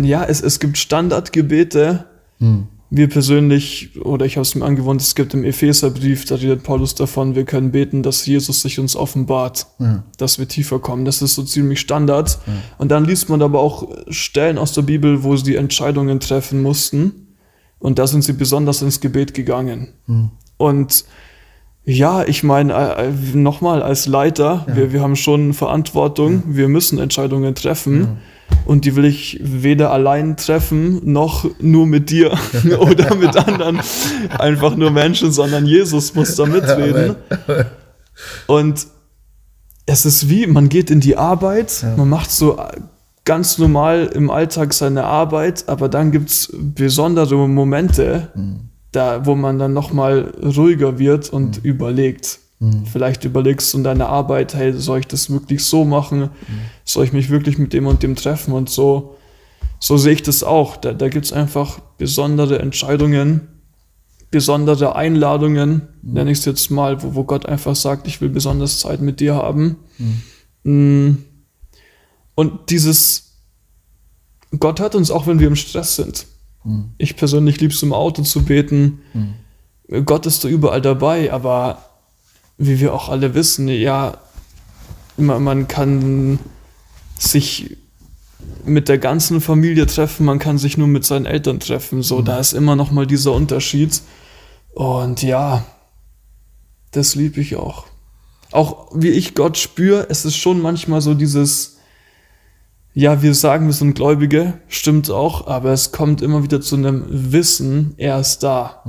ja, 0.00 0.22
es, 0.22 0.40
es 0.40 0.60
gibt 0.60 0.78
Standardgebete. 0.78 2.04
Hm. 2.38 2.68
Wir 2.94 3.08
persönlich, 3.08 3.98
oder 4.04 4.26
ich 4.26 4.36
habe 4.36 4.42
es 4.42 4.54
mir 4.54 4.66
angewohnt, 4.66 5.00
es 5.00 5.14
gibt 5.14 5.32
im 5.32 5.44
Epheserbrief, 5.44 6.26
da 6.26 6.34
redet 6.34 6.62
Paulus 6.62 6.94
davon, 6.94 7.34
wir 7.34 7.44
können 7.46 7.70
beten, 7.70 8.02
dass 8.02 8.26
Jesus 8.26 8.60
sich 8.60 8.78
uns 8.78 8.96
offenbart, 8.96 9.66
Ja. 9.78 10.02
dass 10.18 10.38
wir 10.38 10.46
tiefer 10.46 10.78
kommen. 10.78 11.06
Das 11.06 11.22
ist 11.22 11.34
so 11.34 11.42
ziemlich 11.42 11.80
Standard. 11.80 12.38
Und 12.76 12.90
dann 12.90 13.06
liest 13.06 13.30
man 13.30 13.40
aber 13.40 13.60
auch 13.60 13.88
Stellen 14.08 14.58
aus 14.58 14.74
der 14.74 14.82
Bibel, 14.82 15.22
wo 15.24 15.36
sie 15.36 15.56
Entscheidungen 15.56 16.20
treffen 16.20 16.60
mussten. 16.60 17.28
Und 17.78 17.98
da 17.98 18.06
sind 18.06 18.24
sie 18.24 18.34
besonders 18.34 18.82
ins 18.82 19.00
Gebet 19.00 19.32
gegangen. 19.32 19.94
Und 20.58 21.06
ja, 21.86 22.24
ich 22.24 22.42
meine, 22.44 22.74
äh, 22.74 23.08
äh, 23.08 23.12
nochmal 23.34 23.82
als 23.82 24.06
Leiter, 24.06 24.66
wir, 24.68 24.92
wir 24.92 25.00
haben 25.00 25.16
schon 25.16 25.54
Verantwortung, 25.54 26.42
wir 26.46 26.68
müssen 26.68 26.98
Entscheidungen 26.98 27.54
treffen. 27.54 28.18
Und 28.64 28.84
die 28.84 28.96
will 28.96 29.04
ich 29.04 29.38
weder 29.42 29.92
allein 29.92 30.36
treffen, 30.36 31.00
noch 31.10 31.46
nur 31.60 31.86
mit 31.86 32.10
dir 32.10 32.32
oder 32.78 33.14
mit 33.14 33.36
anderen, 33.36 33.80
einfach 34.38 34.76
nur 34.76 34.90
Menschen, 34.90 35.32
sondern 35.32 35.66
Jesus 35.66 36.14
muss 36.14 36.36
da 36.36 36.46
mitreden. 36.46 37.16
Und 38.46 38.86
es 39.86 40.06
ist 40.06 40.28
wie, 40.28 40.46
man 40.46 40.68
geht 40.68 40.90
in 40.90 41.00
die 41.00 41.16
Arbeit, 41.16 41.84
man 41.96 42.08
macht 42.08 42.30
so 42.30 42.58
ganz 43.24 43.58
normal 43.58 44.10
im 44.14 44.30
Alltag 44.30 44.72
seine 44.72 45.04
Arbeit, 45.04 45.64
aber 45.68 45.88
dann 45.88 46.12
gibt's 46.12 46.52
besondere 46.52 47.48
Momente, 47.48 48.28
da, 48.92 49.24
wo 49.26 49.34
man 49.34 49.58
dann 49.58 49.72
nochmal 49.72 50.32
ruhiger 50.42 50.98
wird 50.98 51.30
und 51.30 51.64
überlegt. 51.64 52.38
Vielleicht 52.90 53.24
überlegst 53.24 53.72
du 53.72 53.78
in 53.78 53.84
deiner 53.84 54.08
Arbeit, 54.08 54.54
hey, 54.54 54.72
soll 54.72 55.00
ich 55.00 55.06
das 55.06 55.30
wirklich 55.30 55.64
so 55.64 55.84
machen? 55.84 56.30
Soll 56.84 57.04
ich 57.04 57.12
mich 57.12 57.28
wirklich 57.30 57.58
mit 57.58 57.72
dem 57.72 57.86
und 57.86 58.02
dem 58.02 58.14
treffen? 58.14 58.52
Und 58.52 58.70
so, 58.70 59.16
so 59.80 59.96
sehe 59.96 60.12
ich 60.12 60.22
das 60.22 60.44
auch. 60.44 60.76
Da, 60.76 60.92
da 60.92 61.08
gibt's 61.08 61.32
einfach 61.32 61.80
besondere 61.98 62.60
Entscheidungen, 62.60 63.48
besondere 64.30 64.94
Einladungen, 64.94 65.88
nenne 66.02 66.30
ich 66.30 66.38
es 66.38 66.44
jetzt 66.44 66.70
mal, 66.70 67.02
wo, 67.02 67.16
wo 67.16 67.24
Gott 67.24 67.46
einfach 67.46 67.74
sagt, 67.74 68.06
ich 68.06 68.20
will 68.20 68.28
besonders 68.28 68.78
Zeit 68.78 69.00
mit 69.00 69.18
dir 69.18 69.34
haben. 69.34 69.76
Mm. 70.62 71.16
Und 72.34 72.70
dieses, 72.70 73.38
Gott 74.58 74.80
hört 74.80 74.94
uns 74.94 75.10
auch, 75.10 75.26
wenn 75.26 75.40
wir 75.40 75.48
im 75.48 75.56
Stress 75.56 75.96
sind. 75.96 76.26
Ich 76.96 77.16
persönlich 77.16 77.60
liebe 77.60 77.74
es 77.74 77.82
im 77.82 77.92
Auto 77.92 78.22
zu 78.22 78.44
beten. 78.44 79.00
Gott 80.04 80.26
ist 80.26 80.44
da 80.44 80.48
überall 80.48 80.80
dabei, 80.80 81.32
aber 81.32 81.84
wie 82.58 82.80
wir 82.80 82.94
auch 82.94 83.08
alle 83.08 83.34
wissen, 83.34 83.68
ja, 83.68 84.18
man, 85.16 85.42
man 85.42 85.68
kann 85.68 86.38
sich 87.18 87.76
mit 88.64 88.88
der 88.88 88.98
ganzen 88.98 89.40
Familie 89.40 89.86
treffen, 89.86 90.24
man 90.24 90.38
kann 90.38 90.58
sich 90.58 90.76
nur 90.76 90.88
mit 90.88 91.04
seinen 91.04 91.26
Eltern 91.26 91.60
treffen. 91.60 92.02
So, 92.02 92.22
da 92.22 92.38
ist 92.38 92.52
immer 92.52 92.76
noch 92.76 92.90
mal 92.90 93.06
dieser 93.06 93.32
Unterschied. 93.32 94.00
Und 94.72 95.22
ja, 95.22 95.64
das 96.92 97.14
liebe 97.14 97.40
ich 97.40 97.56
auch. 97.56 97.86
Auch 98.50 98.88
wie 98.94 99.10
ich 99.10 99.34
Gott 99.34 99.56
spüre, 99.56 100.06
es 100.10 100.24
ist 100.24 100.36
schon 100.36 100.60
manchmal 100.60 101.00
so 101.00 101.14
dieses, 101.14 101.78
ja, 102.92 103.22
wir 103.22 103.34
sagen, 103.34 103.66
wir 103.66 103.72
sind 103.72 103.94
Gläubige, 103.94 104.54
stimmt 104.68 105.10
auch, 105.10 105.46
aber 105.46 105.72
es 105.72 105.92
kommt 105.92 106.20
immer 106.20 106.42
wieder 106.42 106.60
zu 106.60 106.76
einem 106.76 107.04
Wissen, 107.08 107.94
er 107.96 108.20
ist 108.20 108.42
da. 108.42 108.82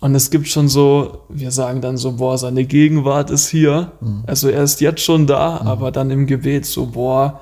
Und 0.00 0.14
es 0.14 0.30
gibt 0.30 0.48
schon 0.48 0.68
so, 0.68 1.24
wir 1.28 1.50
sagen 1.50 1.82
dann 1.82 1.98
so, 1.98 2.12
boah, 2.12 2.38
seine 2.38 2.64
Gegenwart 2.64 3.28
ist 3.30 3.48
hier. 3.48 3.92
Also 4.26 4.48
er 4.48 4.62
ist 4.62 4.80
jetzt 4.80 5.02
schon 5.02 5.26
da, 5.26 5.58
aber 5.58 5.92
dann 5.92 6.10
im 6.10 6.26
Gebet 6.26 6.64
so, 6.64 6.86
boah, 6.86 7.40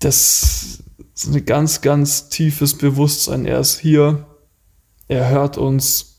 das 0.00 0.82
ist 1.14 1.26
ein 1.34 1.44
ganz, 1.44 1.80
ganz 1.80 2.28
tiefes 2.28 2.76
Bewusstsein. 2.76 3.46
Er 3.46 3.60
ist 3.60 3.78
hier, 3.78 4.26
er 5.08 5.28
hört 5.28 5.56
uns. 5.56 6.16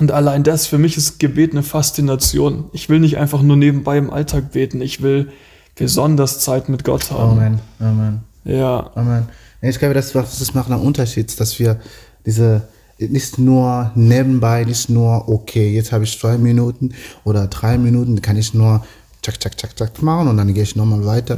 Und 0.00 0.10
allein 0.10 0.42
das, 0.42 0.66
für 0.66 0.78
mich 0.78 0.96
ist 0.96 1.20
Gebet 1.20 1.52
eine 1.52 1.62
Faszination. 1.62 2.64
Ich 2.72 2.88
will 2.88 2.98
nicht 3.00 3.18
einfach 3.18 3.42
nur 3.42 3.56
nebenbei 3.56 3.96
im 3.98 4.10
Alltag 4.10 4.52
beten. 4.52 4.80
Ich 4.80 5.02
will 5.02 5.30
besonders 5.76 6.40
Zeit 6.40 6.68
mit 6.68 6.84
Gott 6.84 7.10
haben. 7.10 7.38
Amen. 7.38 7.60
Amen. 7.78 8.20
Ja. 8.44 8.90
Amen. 8.94 9.28
Ich 9.60 9.78
glaube, 9.78 9.94
das, 9.94 10.14
was- 10.14 10.38
das 10.38 10.54
macht 10.54 10.70
einen 10.70 10.80
Unterschied, 10.82 11.38
dass 11.38 11.58
wir 11.58 11.80
diese 12.26 12.66
nicht 12.98 13.38
nur 13.38 13.92
nebenbei, 13.94 14.64
nicht 14.64 14.88
nur, 14.88 15.28
okay, 15.28 15.72
jetzt 15.74 15.92
habe 15.92 16.04
ich 16.04 16.18
zwei 16.18 16.38
Minuten 16.38 16.94
oder 17.24 17.46
drei 17.46 17.78
Minuten, 17.78 18.22
kann 18.22 18.36
ich 18.36 18.54
nur 18.54 18.84
zack, 19.22 19.42
zack, 19.42 19.58
zack, 19.58 19.78
zack 19.78 20.02
machen 20.02 20.28
und 20.28 20.36
dann 20.36 20.52
gehe 20.52 20.62
ich 20.62 20.76
nochmal 20.76 21.04
weiter. 21.04 21.36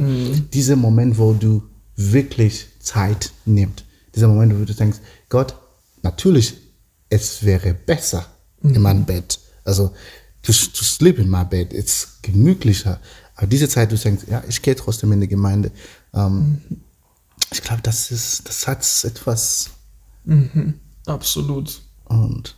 Dieser 0.53 0.75
Moment, 0.75 1.17
wo 1.17 1.33
du 1.33 1.63
wirklich 1.95 2.67
Zeit 2.79 3.31
nimmst. 3.45 3.85
Dieser 4.13 4.27
Moment, 4.27 4.59
wo 4.59 4.63
du 4.63 4.73
denkst, 4.73 4.99
Gott, 5.29 5.55
natürlich, 6.01 6.55
es 7.09 7.43
wäre 7.43 7.73
besser 7.73 8.25
in 8.61 8.81
meinem 8.81 9.05
Bett. 9.05 9.39
Also, 9.63 9.91
to, 10.41 10.51
to 10.51 10.83
sleep 10.83 11.19
in 11.19 11.29
my 11.29 11.43
bed, 11.43 11.73
it's 11.73 12.19
gemütlicher. 12.21 12.99
Aber 13.35 13.47
diese 13.47 13.69
Zeit, 13.69 13.91
du 13.91 13.97
denkst, 13.97 14.23
ja, 14.29 14.43
ich 14.47 14.61
gehe 14.61 14.75
trotzdem 14.75 15.11
in 15.11 15.21
die 15.21 15.27
Gemeinde. 15.27 15.71
Ähm, 16.13 16.61
ich 17.51 17.61
glaube, 17.61 17.81
das 17.81 18.11
ist, 18.11 18.47
das 18.47 18.67
hat 18.67 18.85
etwas 19.03 19.69
Absolut. 21.07 21.81
und 22.05 22.55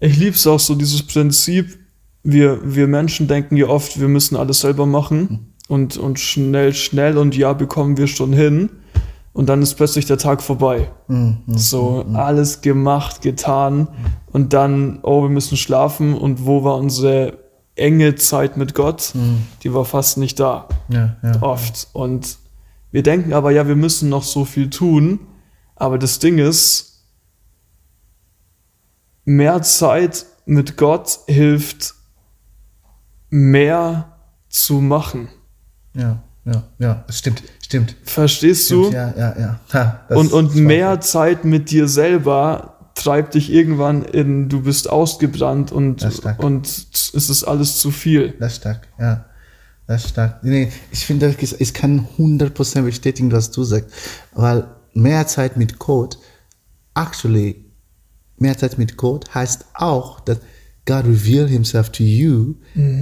Ich 0.00 0.16
liebe 0.16 0.36
es 0.36 0.46
auch 0.46 0.60
so, 0.60 0.74
dieses 0.74 1.02
Prinzip, 1.02 1.78
wir, 2.22 2.58
wir 2.64 2.86
Menschen 2.86 3.28
denken 3.28 3.56
ja 3.56 3.66
oft, 3.66 4.00
wir 4.00 4.08
müssen 4.08 4.36
alles 4.36 4.60
selber 4.60 4.86
machen 4.86 5.52
und, 5.68 5.96
und 5.96 6.18
schnell, 6.18 6.74
schnell 6.74 7.18
und 7.18 7.36
ja, 7.36 7.52
bekommen 7.52 7.96
wir 7.96 8.06
schon 8.06 8.32
hin. 8.32 8.70
Und 9.32 9.48
dann 9.48 9.62
ist 9.62 9.74
plötzlich 9.74 10.06
der 10.06 10.16
Tag 10.16 10.42
vorbei. 10.42 10.90
so 11.58 12.04
alles 12.14 12.60
gemacht, 12.60 13.20
getan 13.20 13.88
und 14.32 14.52
dann, 14.52 15.00
oh, 15.02 15.22
wir 15.22 15.28
müssen 15.28 15.56
schlafen 15.56 16.14
und 16.14 16.46
wo 16.46 16.62
war 16.62 16.76
unsere 16.76 17.38
enge 17.74 18.14
Zeit 18.14 18.56
mit 18.56 18.74
Gott? 18.74 19.12
Die 19.64 19.74
war 19.74 19.84
fast 19.84 20.18
nicht 20.18 20.38
da. 20.38 20.68
ja, 20.88 21.16
ja. 21.22 21.42
Oft. 21.42 21.88
Und 21.92 22.38
wir 22.92 23.02
denken 23.02 23.32
aber, 23.32 23.50
ja, 23.50 23.66
wir 23.66 23.74
müssen 23.74 24.08
noch 24.08 24.22
so 24.22 24.44
viel 24.44 24.70
tun. 24.70 25.18
Aber 25.74 25.98
das 25.98 26.20
Ding 26.20 26.38
ist, 26.38 26.93
mehr 29.24 29.62
Zeit 29.62 30.26
mit 30.46 30.76
Gott 30.76 31.20
hilft, 31.26 31.94
mehr 33.30 34.16
zu 34.48 34.74
machen. 34.74 35.28
ja, 35.94 36.22
ja, 36.44 36.62
ja, 36.78 37.04
das 37.06 37.18
stimmt, 37.20 37.42
stimmt. 37.64 37.96
Verstehst 38.04 38.66
stimmt 38.66 38.86
du? 38.86 38.90
ja, 38.90 39.14
ja, 39.16 39.38
ja. 39.38 39.60
Ha, 39.72 40.00
und 40.10 40.32
und 40.32 40.54
mehr 40.54 41.00
Zeit 41.00 41.46
mit 41.46 41.70
dir 41.70 41.88
selber 41.88 42.74
treibt 42.94 43.34
dich 43.34 43.50
irgendwann 43.50 44.02
in, 44.02 44.48
du 44.48 44.62
bist 44.62 44.88
ausgebrannt 44.88 45.72
und, 45.72 46.02
und 46.38 46.66
es 46.66 47.12
ist 47.14 47.44
alles 47.44 47.78
zu 47.78 47.90
viel. 47.90 48.34
Das 48.38 48.52
ist 48.52 48.58
stark, 48.58 48.88
ja. 48.98 49.24
Das 49.86 50.04
ist 50.04 50.10
stark. 50.10 50.42
Nee, 50.42 50.70
ich 50.90 51.04
finde, 51.04 51.34
ich, 51.38 51.60
ich 51.60 51.74
kann 51.74 52.08
100% 52.18 52.82
bestätigen, 52.82 53.32
was 53.32 53.50
du 53.50 53.64
sagst. 53.64 53.90
Weil 54.32 54.66
mehr 54.94 55.26
Zeit 55.26 55.56
mit 55.56 55.78
Code, 55.78 56.16
actually, 56.94 57.63
mehr 58.44 58.56
Zeit 58.56 58.78
mit 58.78 58.96
Code 58.96 59.26
heißt 59.34 59.64
auch, 59.74 60.20
dass 60.20 60.38
God 60.86 61.04
reveal 61.06 61.48
himself 61.48 61.90
to 61.90 62.02
you 62.04 62.54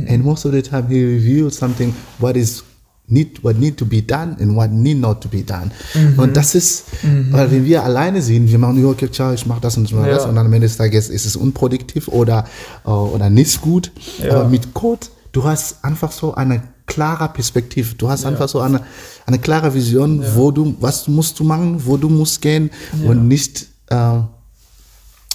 and 0.08 0.24
most 0.24 0.46
of 0.46 0.52
the 0.52 0.62
time 0.62 0.86
he 0.88 1.02
reveals 1.04 1.56
something 1.56 1.92
what 2.20 2.36
is 2.36 2.62
need, 3.08 3.42
what 3.42 3.58
need 3.58 3.76
to 3.76 3.84
be 3.84 4.00
done 4.00 4.36
and 4.40 4.54
what 4.56 4.70
need 4.70 4.98
not 4.98 5.20
to 5.20 5.28
be 5.28 5.42
done. 5.42 5.70
Und 6.16 6.36
das 6.36 6.54
ist, 6.54 6.84
weil 7.30 7.50
wenn 7.50 7.64
wir 7.64 7.82
alleine 7.82 8.22
sind, 8.22 8.48
wir 8.50 8.58
machen, 8.58 8.80
ja, 8.80 8.88
okay, 8.88 9.10
ciao, 9.10 9.32
ich 9.32 9.44
mache 9.46 9.60
das 9.60 9.76
und 9.76 9.84
ich 9.84 9.92
mache 9.92 10.08
Ja. 10.08 10.14
das 10.14 10.26
und 10.26 10.36
dann 10.36 10.46
am 10.46 10.52
Ende 10.52 10.68
des 10.68 10.76
Tages 10.76 11.08
ist 11.10 11.26
es 11.26 11.34
unproduktiv 11.36 12.06
oder, 12.08 12.44
äh, 12.86 12.90
oder 12.90 13.28
nicht 13.28 13.60
gut. 13.60 13.90
Ja. 14.18 14.36
Aber 14.36 14.48
mit 14.48 14.72
Code, 14.74 15.08
du 15.32 15.42
hast 15.44 15.84
einfach 15.84 16.12
so 16.12 16.34
eine 16.34 16.62
klare 16.86 17.28
Perspektive. 17.28 17.94
Du 17.96 18.08
hast 18.08 18.24
einfach 18.24 18.48
so 18.48 18.60
eine, 18.60 18.80
eine 19.26 19.38
klare 19.40 19.74
Vision, 19.74 20.22
wo 20.36 20.50
du, 20.52 20.74
was 20.80 21.08
musst 21.08 21.38
du 21.40 21.44
machen, 21.44 21.82
wo 21.84 21.96
du 21.96 22.08
musst 22.08 22.40
gehen 22.42 22.70
und 23.06 23.26
nicht 23.28 23.66
äh, 23.88 24.20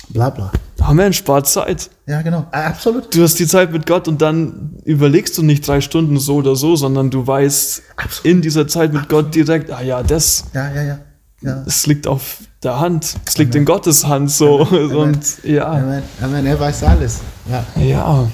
bla 0.10 0.30
bla. 0.30 0.52
Amen, 0.80 1.12
spart 1.12 1.48
Zeit. 1.48 1.90
Ja, 2.06 2.22
genau. 2.22 2.46
Äh, 2.52 2.58
Absolut. 2.58 3.14
Du 3.14 3.24
hast 3.24 3.40
die 3.40 3.48
Zeit 3.48 3.72
mit 3.72 3.86
Gott 3.86 4.08
und 4.08 4.22
dann 4.22 4.78
überlegst 4.86 5.38
du 5.38 5.44
nicht 5.44 5.68
drei 5.68 5.82
Stunden 5.82 6.20
so 6.20 6.36
oder 6.36 6.56
so, 6.56 6.76
sondern 6.76 7.10
du 7.10 7.26
weißt 7.26 7.82
Absolut. 7.98 8.26
in 8.26 8.42
dieser 8.42 8.68
Zeit 8.68 8.94
mit 8.94 9.10
Gott 9.10 9.34
direkt, 9.34 9.72
ah 9.72 9.82
ja, 9.82 10.04
das, 10.04 10.46
Ja, 10.54 10.72
ja, 10.74 10.84
ja. 10.84 11.00
ja. 11.42 11.64
das 11.66 11.88
liegt 11.88 12.08
auf 12.08 12.38
der 12.64 12.80
Hand. 12.80 13.16
Es 13.26 13.38
liegt 13.38 13.56
in 13.56 13.66
Gottes 13.66 14.06
Hand 14.06 14.32
so. 14.32 14.60
Und 14.66 15.44
ja. 15.44 15.68
Amen. 15.72 16.04
Amen. 16.22 16.46
Er 16.46 16.60
weiß 16.60 16.84
alles. 16.84 17.20
Ja. 17.50 17.66
Ja. 17.82 18.28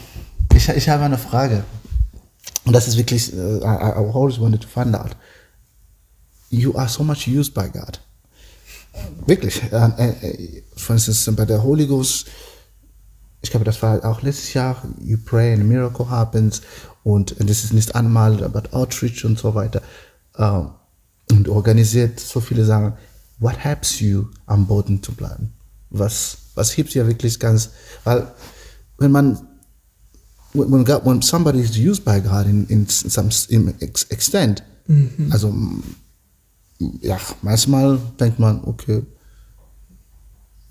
Ich, 0.54 0.70
ich 0.70 0.90
habe 0.90 1.04
eine 1.04 1.18
Frage. 1.18 1.64
Und 2.66 2.74
das 2.74 2.88
ist 2.88 2.98
wirklich, 2.98 3.34
äh, 3.34 3.58
I, 3.58 3.62
I 3.62 4.12
always 4.14 4.40
wanted 4.40 4.62
to 4.62 4.68
find 4.68 4.96
out. 4.96 5.16
You 6.50 6.76
are 6.78 6.88
so 6.88 7.04
much 7.04 7.28
used 7.28 7.54
by 7.54 7.68
God. 7.68 8.00
Wirklich. 9.26 9.62
Äh, 9.72 9.76
äh, 9.76 10.64
für 10.76 10.94
instance, 10.94 11.32
bei 11.34 11.46
der 11.46 11.64
Holy 11.64 11.88
Ghost, 11.88 12.28
ich 13.42 13.52
glaube, 13.52 13.66
das 13.66 13.82
war 13.82 14.04
auch 14.06 14.22
letztes 14.22 14.54
Jahr, 14.54 14.82
you 15.02 15.18
pray 15.24 15.54
and 15.54 15.62
a 15.62 15.66
miracle 15.66 16.10
happens. 16.10 16.62
Und 17.04 17.36
das 17.40 17.64
ist 17.64 17.74
nicht 17.74 17.96
einmal, 17.96 18.44
aber 18.44 18.64
Outreach 18.72 19.26
und 19.26 19.38
so 19.38 19.56
weiter. 19.56 19.82
Ähm, 20.38 20.70
und 21.32 21.50
organisiert 21.50 22.20
so 22.20 22.40
viele 22.40 22.66
Sachen. 22.66 22.94
What 23.40 23.58
helps 23.58 24.00
you, 24.00 24.26
am 24.46 24.68
Boden 24.68 25.02
zu 25.02 25.14
bleiben? 25.14 25.54
Was, 25.90 26.38
was 26.56 26.72
hilft 26.72 26.94
dir 26.94 27.08
wirklich 27.08 27.40
ganz, 27.40 27.72
weil, 28.04 28.32
wenn 28.98 29.12
man 29.12 29.48
when, 30.54 30.84
God, 30.86 31.06
when 31.06 31.22
somebody 31.22 31.60
is 31.60 31.78
used 31.78 32.06
by 32.06 32.20
God 32.20 32.46
in, 32.46 32.66
in 32.68 32.88
some 32.88 33.30
in 33.50 33.74
ex 33.82 34.04
extent, 34.04 34.64
also 35.32 35.50
mm, 35.50 35.84
ja, 36.80 37.18
manchmal 37.42 38.00
denkt 38.20 38.40
man, 38.40 38.62
okay, 38.66 39.04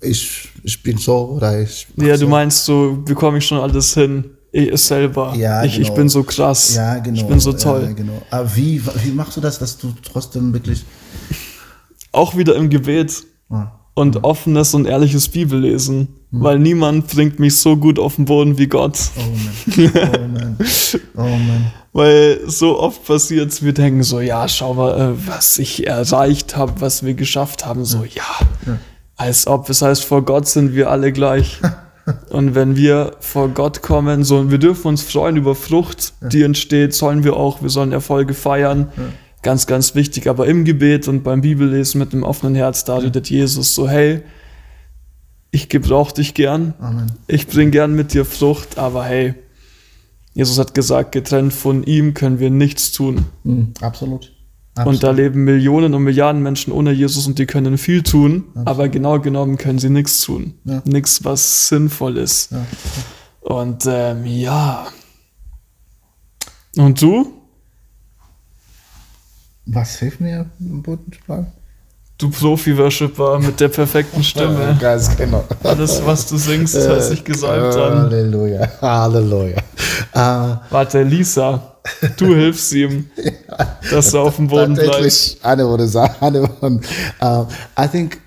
ich, 0.01 0.49
ich 0.63 0.83
bin 0.83 0.97
so 0.97 1.29
oder 1.29 1.61
ich 1.61 1.87
mach 1.95 2.05
Ja, 2.05 2.17
so. 2.17 2.25
du 2.25 2.29
meinst 2.29 2.65
so, 2.65 2.97
bekomme 3.05 3.37
ich 3.37 3.45
schon 3.45 3.59
alles 3.59 3.93
hin. 3.93 4.25
Ich 4.51 4.77
selber. 4.81 5.33
Ja, 5.35 5.63
ich, 5.63 5.79
ich 5.79 5.87
genau. 5.87 5.95
bin 5.95 6.09
so 6.09 6.23
krass. 6.23 6.75
ja, 6.75 6.99
genau. 6.99 7.17
Ich 7.17 7.25
bin 7.25 7.39
so 7.39 7.53
toll. 7.53 7.85
Ja, 7.85 7.93
genau. 7.93 8.21
Aber 8.29 8.55
wie, 8.55 8.79
wie 9.03 9.11
machst 9.11 9.35
du 9.35 9.41
das, 9.41 9.57
dass 9.57 9.77
du 9.77 9.93
trotzdem 10.03 10.53
wirklich 10.53 10.85
Auch 12.11 12.37
wieder 12.37 12.55
im 12.55 12.69
Gebet 12.69 13.23
ah, 13.49 13.71
und 13.95 14.23
offenes 14.23 14.75
und 14.75 14.85
ehrliches 14.85 15.27
Bibellesen. 15.27 16.07
Weil 16.29 16.59
niemand 16.59 17.07
bringt 17.07 17.39
mich 17.39 17.57
so 17.57 17.77
gut 17.77 17.99
auf 17.99 18.15
den 18.15 18.25
Boden 18.25 18.57
wie 18.57 18.67
Gott. 18.67 18.99
oh 19.17 19.21
man, 19.21 19.77
oh 19.95 20.19
man, 20.27 20.57
oh 21.15 21.37
man. 21.37 21.71
Weil 21.93 22.39
so 22.47 22.79
oft 22.79 23.05
passiert 23.05 23.61
wir 23.61 23.73
denken 23.73 24.01
so, 24.01 24.19
ja, 24.19 24.47
schau 24.47 24.73
mal, 24.73 24.99
äh, 24.99 25.27
was 25.27 25.59
ich 25.59 25.85
erreicht 25.85 26.57
habe, 26.57 26.81
was 26.81 27.05
wir 27.05 27.13
geschafft 27.13 27.65
haben. 27.65 27.85
So, 27.85 28.03
ja, 28.03 28.23
als 29.15 29.45
ob, 29.45 29.67
das 29.67 29.83
heißt, 29.83 30.03
vor 30.03 30.25
Gott 30.25 30.47
sind 30.47 30.73
wir 30.73 30.89
alle 30.89 31.11
gleich. 31.11 31.61
Und 32.29 32.53
wenn 32.53 32.75
wir 32.75 33.15
vor 33.19 33.47
Gott 33.47 33.81
kommen, 33.81 34.25
so, 34.25 34.51
wir 34.51 34.57
dürfen 34.57 34.87
uns 34.87 35.03
freuen 35.03 35.37
über 35.37 35.55
Frucht, 35.55 36.13
die 36.21 36.43
entsteht, 36.43 36.93
sollen 36.93 37.23
wir 37.23 37.37
auch, 37.37 37.61
wir 37.61 37.69
sollen 37.69 37.93
Erfolge 37.93 38.33
feiern. 38.33 38.91
Ganz, 39.41 39.67
ganz 39.67 39.95
wichtig. 39.95 40.27
Aber 40.27 40.47
im 40.47 40.65
Gebet 40.65 41.07
und 41.07 41.23
beim 41.23 41.41
Bibellesen 41.41 41.99
mit 41.99 42.11
dem 42.11 42.23
offenen 42.23 42.55
Herz, 42.55 42.83
da 42.83 42.97
redet 42.97 43.29
Jesus 43.29 43.75
so, 43.75 43.87
hey, 43.87 44.21
ich 45.51 45.69
gebrauche 45.69 46.15
dich 46.15 46.33
gern, 46.33 46.73
Amen. 46.79 47.11
ich 47.27 47.47
bring 47.47 47.69
gern 47.69 47.93
mit 47.93 48.13
dir 48.13 48.25
Frucht, 48.25 48.79
aber 48.79 49.05
hey, 49.05 49.35
Jesus 50.33 50.57
hat 50.57 50.73
gesagt, 50.73 51.11
getrennt 51.11 51.53
von 51.53 51.83
ihm 51.83 52.13
können 52.13 52.39
wir 52.39 52.49
nichts 52.49 52.91
tun. 52.91 53.25
Mhm, 53.43 53.73
absolut. 53.81 54.31
Und 54.75 55.03
da 55.03 55.11
leben 55.11 55.43
Millionen 55.43 55.93
und 55.93 56.03
Milliarden 56.03 56.41
Menschen 56.41 56.73
ohne 56.73 56.91
Jesus 56.91 57.27
und 57.27 57.37
die 57.37 57.45
können 57.45 57.77
viel 57.77 58.01
tun, 58.01 58.45
aber 58.65 58.89
genau 58.89 59.19
genommen 59.19 59.57
können 59.57 59.77
sie 59.77 59.91
nichts 59.91 60.21
tun. 60.21 60.55
Ja. 60.63 60.81
Nichts, 60.85 61.23
was 61.23 61.67
sinnvoll 61.67 62.17
ist. 62.17 62.51
Ja. 62.51 62.65
Und 63.41 63.85
ähm, 63.85 64.25
ja. 64.25 64.87
Und 66.75 66.99
du? 66.99 67.33
Was 69.67 69.99
hilft 69.99 70.19
mir, 70.19 70.49
am 70.59 70.81
Boden 70.81 71.11
zu 71.11 71.19
bleiben? 71.23 71.47
Du 72.17 72.29
Profi-Worshipper 72.29 73.39
mit 73.39 73.59
der 73.59 73.69
perfekten 73.69 74.23
Stimme. 74.23 74.77
Ganz 74.79 75.15
genau. 75.17 75.43
Alles, 75.63 76.05
was 76.05 76.27
du 76.27 76.37
singst, 76.37 76.75
hört 76.75 77.03
sich 77.03 77.23
gesalbt 77.23 77.75
an. 77.75 78.03
Halleluja, 78.03 78.67
Halleluja. 78.81 79.57
Äh, 80.13 80.55
Warte, 80.69 81.03
Lisa, 81.03 81.77
du 82.17 82.27
hilfst 82.35 82.71
ihm, 82.73 83.09
dass 83.89 84.13
er 84.13 84.21
auf 84.21 84.35
dem 84.35 84.47
Boden 84.47 84.75
bleibt. 84.75 85.37
Eine 85.41 85.67
würde 85.67 85.87
sagen, 85.87 86.15
eine 86.21 86.41
würde, 86.41 86.81
uh, 87.21 87.45
I 87.79 87.87
think, 87.87 88.21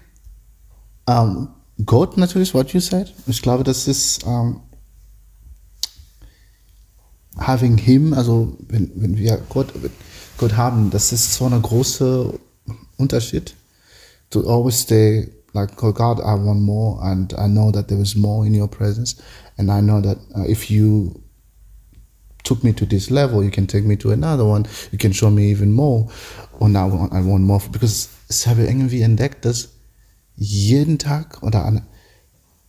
um, 1.07 1.49
Gott 1.85 2.17
natürlich, 2.17 2.55
what 2.55 2.73
you 2.73 2.81
said. 2.81 3.13
Ich 3.27 3.41
glaube, 3.41 3.63
das 3.63 3.87
ist, 3.87 4.25
um, 4.25 4.63
having 7.39 7.79
him, 7.79 8.15
also, 8.15 8.57
wenn, 8.69 8.91
wenn 8.97 9.17
wir 9.17 9.39
Gott, 9.49 9.73
Gott 10.39 10.57
haben, 10.57 10.91
das 10.91 11.13
ist 11.13 11.35
so 11.35 11.47
ein 11.47 11.63
großer 11.63 12.33
Unterschied. 12.97 13.55
To 14.31 14.43
always 14.47 14.77
stay 14.77 15.27
like 15.55 15.83
oh 15.83 15.93
God, 15.93 16.21
I 16.21 16.35
want 16.35 16.61
more, 16.61 16.99
and 17.03 17.33
I 17.39 17.47
know 17.47 17.71
that 17.71 17.89
there 17.89 18.01
is 18.01 18.15
more 18.15 18.47
in 18.47 18.55
your 18.55 18.69
presence, 18.69 19.21
and 19.57 19.71
I 19.71 19.81
know 19.81 20.01
that 20.01 20.19
uh, 20.37 20.45
if 20.47 20.71
you 20.71 21.23
took 22.45 22.63
me 22.63 22.73
to 22.75 22.87
this 22.87 23.11
level, 23.11 23.43
you 23.43 23.51
can 23.51 23.67
take 23.67 23.85
me 23.85 23.97
to 23.97 24.13
another 24.13 24.45
one, 24.45 24.67
you 24.93 24.99
can 24.99 25.13
show 25.13 25.31
me 25.31 25.51
even 25.51 25.73
more, 25.73 26.09
und 26.61 26.77
I 26.77 26.85
want, 26.85 27.13
I 27.13 27.23
want 27.23 27.45
more, 27.45 27.61
because 27.71 28.09
ich 28.29 28.47
habe 28.47 28.67
irgendwie 28.67 29.03
entdeckt, 29.03 29.45
dass 29.45 29.69
jeden 30.37 30.99
Tag 30.99 31.43
oder 31.43 31.65
an, 31.65 31.83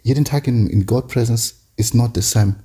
jeden 0.04 0.24
Tag 0.24 0.48
in, 0.48 0.68
in 0.68 0.86
God 0.86 1.08
presence 1.10 1.56
is 1.76 1.94
not 1.94 2.14
the 2.14 2.22
same. 2.22 2.56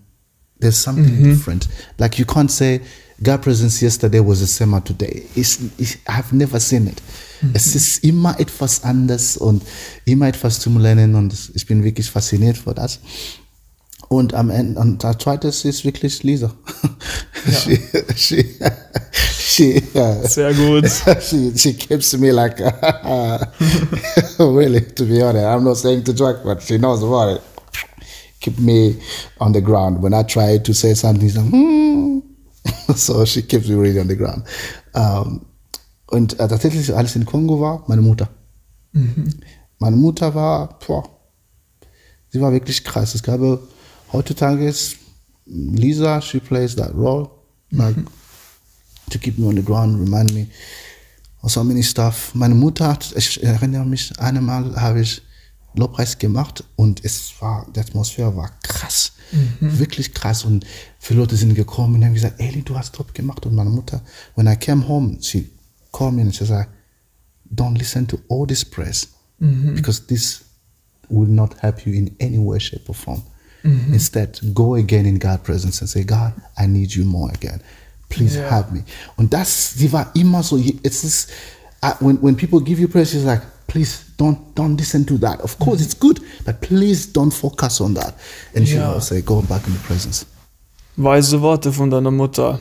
There's 0.61 0.81
something 0.81 1.24
different. 1.24 1.68
Like 1.98 2.20
you 2.20 2.24
can't 2.24 2.50
say 2.50 2.83
God 3.22 3.42
presence 3.42 3.80
yesterday 3.80 4.20
was 4.20 4.40
the 4.40 4.46
same 4.46 4.74
as 4.74 4.85
today. 4.85 5.24
It's, 5.35 5.58
ich 5.78 5.98
I've 6.06 6.32
never 6.32 6.58
seen 6.61 6.87
it. 6.87 7.00
Es 7.54 7.74
ist 7.74 8.04
immer 8.04 8.38
etwas 8.38 8.85
anders 8.85 9.37
und 9.37 9.62
immer 10.04 10.28
etwas 10.28 10.61
zum 10.61 10.78
Lernen 10.78 11.14
und 11.14 11.35
ich 11.54 11.66
bin 11.66 11.82
wirklich 11.82 12.08
fasziniert 12.11 12.56
von 12.56 12.74
das. 12.74 13.00
Und 14.08 14.35
am 14.35 14.50
Ende, 14.50 14.78
und 14.78 15.02
das 15.02 15.18
zweite 15.18 15.48
ist 15.48 15.85
wirklich 15.85 16.22
Lisa. 16.22 16.52
she, 17.64 17.80
she, 18.14 18.44
she, 19.38 19.82
uh, 19.94 20.26
Sehr 20.26 20.52
gut. 20.54 20.85
she, 21.22 21.52
she 21.56 21.72
keeps 21.72 22.16
me 22.16 22.30
like, 22.30 22.61
really, 24.38 24.82
to 24.94 25.04
be 25.04 25.22
honest, 25.22 25.46
I'm 25.46 25.64
not 25.64 25.78
saying 25.78 26.04
to 26.04 26.12
joke, 26.12 26.42
but 26.44 26.62
she 26.62 26.76
knows 26.78 27.02
about 27.02 27.37
it. 27.37 27.42
Keep 28.40 28.58
me 28.58 29.00
on 29.40 29.52
the 29.52 29.61
ground. 29.61 30.02
When 30.02 30.12
I 30.12 30.24
try 30.24 30.58
to 30.58 30.74
say 30.74 30.94
something, 30.94 31.26
she's 31.26 31.37
like, 31.37 31.46
hmm. 31.46 32.31
so 32.96 33.24
she 33.24 33.42
keeps 33.42 33.68
me 33.68 33.74
really 33.74 34.00
on 34.00 34.09
the 34.09 34.16
ground. 34.16 34.44
Um, 34.94 35.46
und 36.07 36.38
äh, 36.38 36.48
tatsächlich, 36.48 36.94
als 36.94 37.11
ich 37.11 37.16
in 37.16 37.26
Kongo 37.26 37.61
war, 37.61 37.85
meine 37.87 38.02
Mutter. 38.02 38.28
Meine 39.78 39.96
Mutter 39.96 40.35
war, 40.35 40.78
boah, 40.87 41.09
sie 42.28 42.40
war 42.40 42.52
wirklich 42.52 42.85
krass. 42.85 43.14
Ich 43.14 43.22
glaube, 43.22 43.61
heutzutage 44.12 44.68
ist 44.68 44.96
Lisa, 45.46 46.20
she 46.20 46.38
plays 46.38 46.76
that 46.76 46.94
role, 46.94 47.31
like 47.70 47.96
to 49.11 49.18
keep 49.18 49.38
me 49.38 49.46
on 49.46 49.57
the 49.57 49.62
ground, 49.62 49.98
remind 49.98 50.33
me 50.35 50.48
of 51.42 51.50
so 51.50 51.64
many 51.64 51.83
stuff. 51.83 52.35
Meine 52.35 52.55
Mutter 52.55 52.88
hat, 52.88 53.12
ich 53.16 53.42
erinnere 53.42 53.85
mich, 53.85 54.12
einmal 54.18 54.76
habe 54.76 55.00
ich 55.00 55.22
Lobpreis 55.74 56.18
gemacht 56.18 56.62
und 56.76 57.05
es 57.05 57.33
war, 57.40 57.66
die 57.74 57.81
Atmosphäre 57.81 58.37
war 58.37 58.50
krass, 58.62 59.12
wirklich 59.60 60.12
krass 60.14 60.44
und 60.44 60.64
viele 60.98 61.20
Leute 61.20 61.36
sind 61.36 61.54
gekommen 61.54 61.94
und 61.96 62.04
haben 62.04 62.14
gesagt, 62.14 62.40
Eli, 62.40 62.62
du 62.62 62.76
hast 62.76 62.94
top 62.94 63.14
gemacht 63.14 63.46
und 63.46 63.54
meine 63.54 63.70
Mutter, 63.70 64.00
when 64.36 64.46
I 64.46 64.56
came 64.56 64.86
home, 64.86 65.16
she 65.20 65.50
called 65.92 66.14
me 66.14 66.22
and 66.22 66.34
she 66.34 66.44
said, 66.44 66.66
don't 67.54 67.76
listen 67.78 68.06
to 68.08 68.18
all 68.28 68.46
this 68.46 68.64
praise 68.64 69.08
because 69.74 70.06
this 70.06 70.42
will 71.08 71.28
not 71.28 71.54
help 71.60 71.84
you 71.86 71.92
in 71.92 72.14
any 72.20 72.38
way, 72.38 72.60
shape, 72.60 72.88
or 72.88 72.94
form. 72.94 73.22
Instead, 73.92 74.40
go 74.54 74.74
again 74.74 75.06
in 75.06 75.18
God's 75.18 75.42
presence 75.44 75.80
and 75.80 75.88
say, 75.88 76.02
God, 76.04 76.32
I 76.58 76.66
need 76.66 76.94
you 76.94 77.04
more 77.04 77.30
again. 77.32 77.60
Please 78.08 78.36
Ja. 78.36 78.48
help 78.50 78.72
me. 78.72 78.82
Und 79.16 79.32
das, 79.32 79.74
sie 79.74 79.90
war 79.92 80.10
immer 80.14 80.42
so, 80.42 80.58
es 80.82 81.04
ist, 81.04 81.28
uh, 81.82 81.92
when, 82.00 82.18
when 82.22 82.36
people 82.36 82.60
give 82.60 82.80
you 82.80 82.88
praise, 82.88 83.10
she's 83.12 83.24
like, 83.24 83.42
please 83.68 83.98
don't, 84.22 84.38
don't 84.54 84.76
listen 84.78 85.04
to 85.06 85.18
that. 85.18 85.40
Of 85.42 85.58
course, 85.58 85.82
it's 85.82 85.98
good, 85.98 86.20
but 86.44 86.61
please 86.61 87.08
don't 87.12 87.32
focus 87.32 87.80
on 87.80 87.94
that. 87.94 88.14
And 88.54 88.66
she 88.68 88.76
Ja. 88.76 88.92
will 88.92 89.00
say, 89.00 89.20
go 89.22 89.42
back 89.42 89.66
in 89.66 89.72
the 89.72 89.78
presence. 89.87 90.26
Weise 90.96 91.40
Worte 91.40 91.72
von 91.72 91.90
deiner 91.90 92.11
Mutter. 92.11 92.61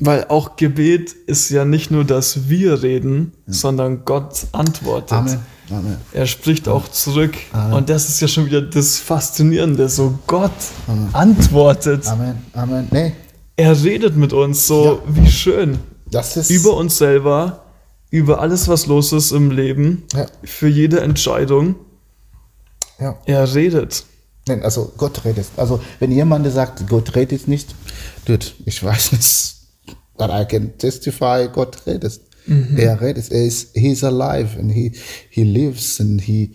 Weil 0.00 0.24
auch 0.28 0.56
Gebet 0.56 1.12
ist 1.26 1.50
ja 1.50 1.64
nicht 1.64 1.90
nur, 1.90 2.04
dass 2.04 2.48
wir 2.48 2.82
reden, 2.82 3.32
sondern 3.46 4.04
Gott 4.04 4.46
antwortet. 4.52 5.12
Amen. 5.12 5.38
Amen. 5.70 5.96
Er 6.12 6.26
spricht 6.26 6.66
auch 6.66 6.88
zurück. 6.88 7.34
Und 7.72 7.88
das 7.90 8.08
ist 8.08 8.20
ja 8.20 8.26
schon 8.26 8.46
wieder 8.46 8.62
das 8.62 8.96
Faszinierende. 8.98 9.88
So 9.90 10.18
Gott 10.26 10.50
antwortet. 11.12 12.06
Amen. 12.06 12.36
Amen. 12.54 12.88
Nee, 12.90 13.12
Er 13.56 13.80
redet 13.84 14.16
mit 14.16 14.32
uns. 14.32 14.66
So 14.66 15.02
wie 15.08 15.30
schön. 15.30 15.78
das 16.10 16.36
ist, 16.36 16.50
Über 16.50 16.74
uns 16.76 16.96
selber, 16.98 17.64
über 18.10 18.40
alles, 18.40 18.68
was 18.68 18.86
los 18.86 19.12
ist 19.12 19.32
im 19.32 19.50
Leben, 19.50 20.04
Ja. 20.14 20.26
für 20.44 20.68
jede 20.68 21.00
Entscheidung. 21.00 21.76
ja. 22.98 23.16
Er 23.26 23.54
redet. 23.54 24.04
Nein, 24.46 24.62
also 24.62 24.92
Gott 24.96 25.24
redet. 25.26 25.46
Also 25.56 25.80
wenn 26.00 26.10
jemand 26.10 26.50
sagt, 26.50 26.86
Gott 26.88 27.14
redet 27.14 27.48
nicht, 27.48 27.74
dude, 28.24 28.46
ich 28.64 28.82
weiß 28.82 29.12
nicht, 29.12 29.54
but 30.16 30.30
I 30.30 30.44
can 30.46 30.76
testify, 30.78 31.48
Gott 31.52 31.86
redet. 31.86 32.20
Er 32.76 32.98
redet. 33.02 33.30
Er 33.30 33.44
ist, 33.44 33.76
he's 33.76 34.02
alive 34.02 34.58
and 34.58 34.72
he, 34.72 34.92
he 35.28 35.42
lives 35.42 36.00
and 36.00 36.18
he, 36.22 36.54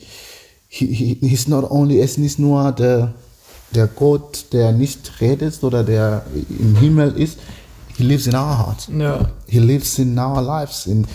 he, 0.67 0.87
he 0.87 1.17
he's 1.21 1.47
not 1.47 1.69
only, 1.69 1.99
er 1.99 2.05
ist 2.05 2.17
nicht 2.17 2.39
nur 2.39 2.71
der, 2.71 3.13
der 3.75 3.85
Gott, 3.85 4.45
der 4.53 4.71
nicht 4.71 5.21
redet 5.21 5.63
oder 5.63 5.83
der 5.83 6.25
im 6.49 6.75
Himmel 6.77 7.15
ist, 7.15 7.37
he 7.95 8.01
lives 8.03 8.25
in 8.25 8.33
our 8.33 8.57
hearts. 8.57 8.87
Ja. 8.97 9.29
He 9.47 9.59
lives 9.59 9.99
in 9.99 10.17
our 10.17 10.41
lives, 10.41 10.87
in, 10.87 11.05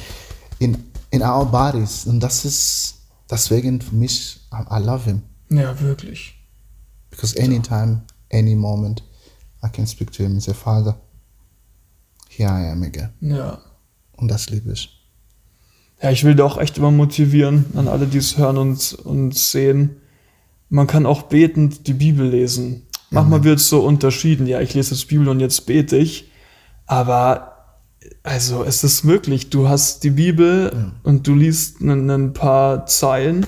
in, 0.59 0.77
in 1.11 1.23
our 1.23 1.47
bodies. 1.47 2.07
Und 2.07 2.21
das 2.21 2.45
ist, 2.45 2.97
deswegen 3.31 3.81
für 3.81 3.95
mich, 3.95 4.41
I, 4.53 4.83
love 4.83 5.05
him. 5.05 5.23
Ja, 5.51 5.79
wirklich. 5.81 6.35
Because 7.11 7.39
anytime, 7.41 8.03
any 8.33 8.55
moment, 8.55 9.03
I 9.65 9.69
can 9.69 9.87
speak 9.87 10.13
to 10.13 10.23
him 10.23 10.33
and 10.33 10.43
say, 10.43 10.55
Father, 10.55 10.99
here 12.29 12.51
I 12.51 12.71
am 12.71 12.83
again. 12.83 13.11
Ja. 13.21 13.59
Und 14.17 14.29
das 14.29 14.51
liebe 14.51 14.73
ich. 14.73 14.95
Ja, 16.03 16.11
ich 16.11 16.25
will 16.25 16.35
da 16.35 16.45
auch 16.45 16.59
echt 16.59 16.79
immer 16.79 16.91
motivieren 16.91 17.67
an 17.75 17.89
alle, 17.89 18.07
die 18.07 18.19
es 18.19 18.39
hören 18.39 18.57
und, 18.57 18.93
und 18.95 19.37
sehen. 19.37 19.97
Man 20.69 20.87
kann 20.87 21.07
auch 21.07 21.23
betend 21.23 21.87
die 21.87 21.95
Bibel 21.95 22.29
lesen. 22.29 22.87
Manchmal 23.11 23.43
wird 23.43 23.59
es 23.59 23.69
so 23.69 23.81
unterschieden. 23.81 24.47
Ja, 24.47 24.61
ich 24.61 24.75
lese 24.75 24.95
jetzt 24.95 25.09
Bibel 25.09 25.29
und 25.29 25.41
jetzt 25.41 25.67
bete 25.67 25.97
ich. 25.97 26.31
Aber 26.87 27.48
also 28.23 28.65
es 28.65 28.85
ist 28.85 29.05
möglich. 29.05 29.51
Du 29.51 29.69
hast 29.69 30.05
die 30.05 30.11
Bibel 30.11 30.93
und 31.03 31.27
du 31.27 31.35
liest 31.35 31.81
ein, 31.81 32.33
paar 32.33 32.87
Zeilen 32.87 33.47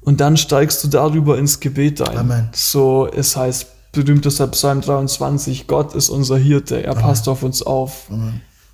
und 0.00 0.20
dann 0.20 0.36
steigst 0.36 0.82
du 0.84 0.88
darüber 0.88 1.38
ins 1.38 1.60
Gebet 1.60 2.00
ein. 2.00 2.16
Amen. 2.16 2.48
So, 2.52 3.08
es 3.08 3.36
heißt 3.36 3.66
berühmtester 3.92 4.46
Psalm 4.48 4.80
23, 4.80 5.66
Gott 5.66 5.94
ist 5.94 6.10
unser 6.10 6.38
Hirte, 6.38 6.82
er 6.82 6.94
passt 6.94 7.28
auf 7.28 7.42
uns 7.42 7.62
auf. 7.62 8.08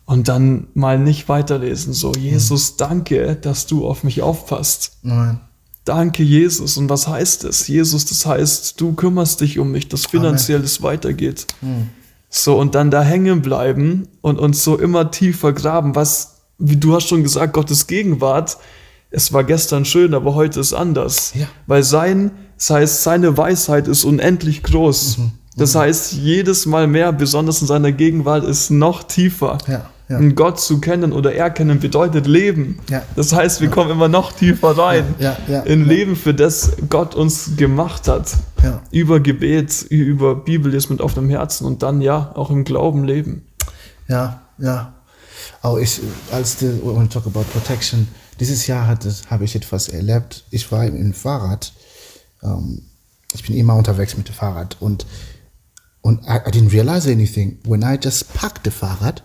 Und 0.04 0.28
dann 0.28 0.68
mal 0.74 0.98
nicht 1.00 1.28
weiterlesen, 1.28 1.92
so, 1.92 2.12
Jesus, 2.12 2.76
danke, 2.76 3.34
dass 3.34 3.66
du 3.66 3.88
auf 3.88 4.04
mich 4.04 4.22
aufpasst. 4.22 4.92
Amen. 5.04 5.40
Danke, 5.84 6.24
Jesus. 6.24 6.76
Und 6.76 6.88
was 6.90 7.06
heißt 7.06 7.44
es? 7.44 7.68
Jesus, 7.68 8.04
das 8.06 8.26
heißt, 8.26 8.80
du 8.80 8.92
kümmerst 8.94 9.40
dich 9.40 9.60
um 9.60 9.70
mich, 9.70 9.88
dass 9.88 10.06
finanzielles 10.06 10.82
weitergeht. 10.82 11.46
So, 12.38 12.58
und 12.58 12.74
dann 12.74 12.90
da 12.90 13.02
hängen 13.02 13.40
bleiben 13.40 14.08
und 14.20 14.38
uns 14.38 14.62
so 14.62 14.76
immer 14.76 15.10
tiefer 15.10 15.54
graben, 15.54 15.94
was, 15.94 16.42
wie 16.58 16.76
du 16.76 16.94
hast 16.94 17.08
schon 17.08 17.22
gesagt, 17.22 17.54
Gottes 17.54 17.86
Gegenwart, 17.86 18.58
es 19.10 19.32
war 19.32 19.42
gestern 19.42 19.86
schön, 19.86 20.12
aber 20.12 20.34
heute 20.34 20.60
ist 20.60 20.74
anders. 20.74 21.32
Ja. 21.34 21.46
Weil 21.66 21.82
sein, 21.82 22.32
das 22.58 22.68
heißt, 22.68 23.02
seine 23.02 23.38
Weisheit 23.38 23.88
ist 23.88 24.04
unendlich 24.04 24.62
groß. 24.62 25.16
Mhm. 25.16 25.32
Das 25.56 25.74
heißt, 25.74 26.12
jedes 26.12 26.66
Mal 26.66 26.86
mehr, 26.86 27.10
besonders 27.12 27.62
in 27.62 27.66
seiner 27.66 27.92
Gegenwart, 27.92 28.44
ist 28.44 28.68
noch 28.68 29.04
tiefer. 29.04 29.56
Ja, 29.66 29.88
ja. 30.08 30.18
Und 30.18 30.36
Gott 30.36 30.60
zu 30.60 30.80
kennen 30.80 31.12
oder 31.12 31.34
erkennen 31.34 31.80
bedeutet 31.80 32.26
Leben. 32.26 32.78
Ja. 32.88 33.02
Das 33.16 33.32
heißt, 33.32 33.60
wir 33.60 33.70
kommen 33.70 33.90
immer 33.90 34.08
noch 34.08 34.32
tiefer 34.32 34.78
rein 34.78 35.14
in. 35.18 35.84
Leben, 35.84 36.14
für 36.14 36.32
das 36.32 36.76
Gott 36.88 37.16
uns 37.16 37.56
gemacht 37.56 38.06
hat. 38.06 38.32
Über 38.90 39.20
Gebet, 39.20 39.82
über 39.88 40.36
Bibel 40.36 40.74
ist 40.74 40.90
mit 40.90 41.00
offenem 41.00 41.28
Herzen 41.30 41.66
und 41.66 41.82
dann 41.82 42.00
ja 42.00 42.32
auch 42.34 42.50
im 42.50 42.64
Glauben 42.64 43.04
leben. 43.04 43.46
Ja, 44.08 44.42
ja. 44.58 44.94
Oh, 45.62 45.78
ich, 45.78 46.00
als 46.30 46.62
we 46.62 47.08
talk 47.08 47.26
about 47.26 47.44
protection, 47.52 48.08
dieses 48.38 48.66
Jahr 48.66 48.86
hatte, 48.86 49.12
habe 49.28 49.44
ich 49.44 49.54
etwas 49.56 49.88
erlebt. 49.88 50.44
Ich 50.50 50.70
war 50.70 50.84
im 50.84 51.14
Fahrrad. 51.14 51.72
Ähm, 52.42 52.82
ich 53.34 53.44
bin 53.44 53.56
immer 53.56 53.74
unterwegs 53.74 54.16
mit 54.16 54.28
dem 54.28 54.34
Fahrrad 54.34 54.76
und 54.80 55.06
und 56.06 56.20
I, 56.24 56.36
I 56.46 56.50
didn't 56.52 56.72
realize 56.72 57.10
anything. 57.10 57.58
When 57.64 57.82
I 57.82 57.98
just 58.00 58.32
packed 58.34 58.60
the 58.64 58.70
Fahrrad, 58.70 59.22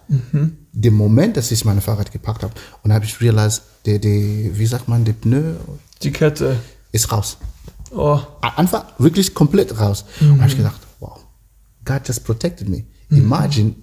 dem 0.74 0.94
Moment, 0.96 1.38
dass 1.38 1.52
ich 1.52 1.64
mein 1.64 1.80
Fahrrad 1.82 2.12
gepackt 2.12 2.42
habe, 2.44 2.54
und 2.84 2.92
habe 2.92 3.06
ich 3.06 3.22
realized, 3.22 3.62
der, 3.86 4.00
der, 4.00 4.12
wie 4.58 4.66
sagt 4.66 4.88
man, 4.88 5.06
der 5.06 5.14
Pneu 5.14 5.54
Die 6.02 6.12
Kette. 6.12 6.56
ist 6.92 7.12
raus. 7.12 7.38
Oh, 7.92 8.20
Einfach 8.56 8.86
wirklich 8.98 9.34
komplett 9.36 9.80
raus. 9.80 10.06
Und 10.22 10.40
habe 10.40 10.50
ich 10.50 10.58
gedacht, 10.58 10.82
wow, 11.00 11.20
God 11.86 12.02
just 12.08 12.24
protected 12.24 12.68
me. 12.68 12.84
Imagine 13.12 13.76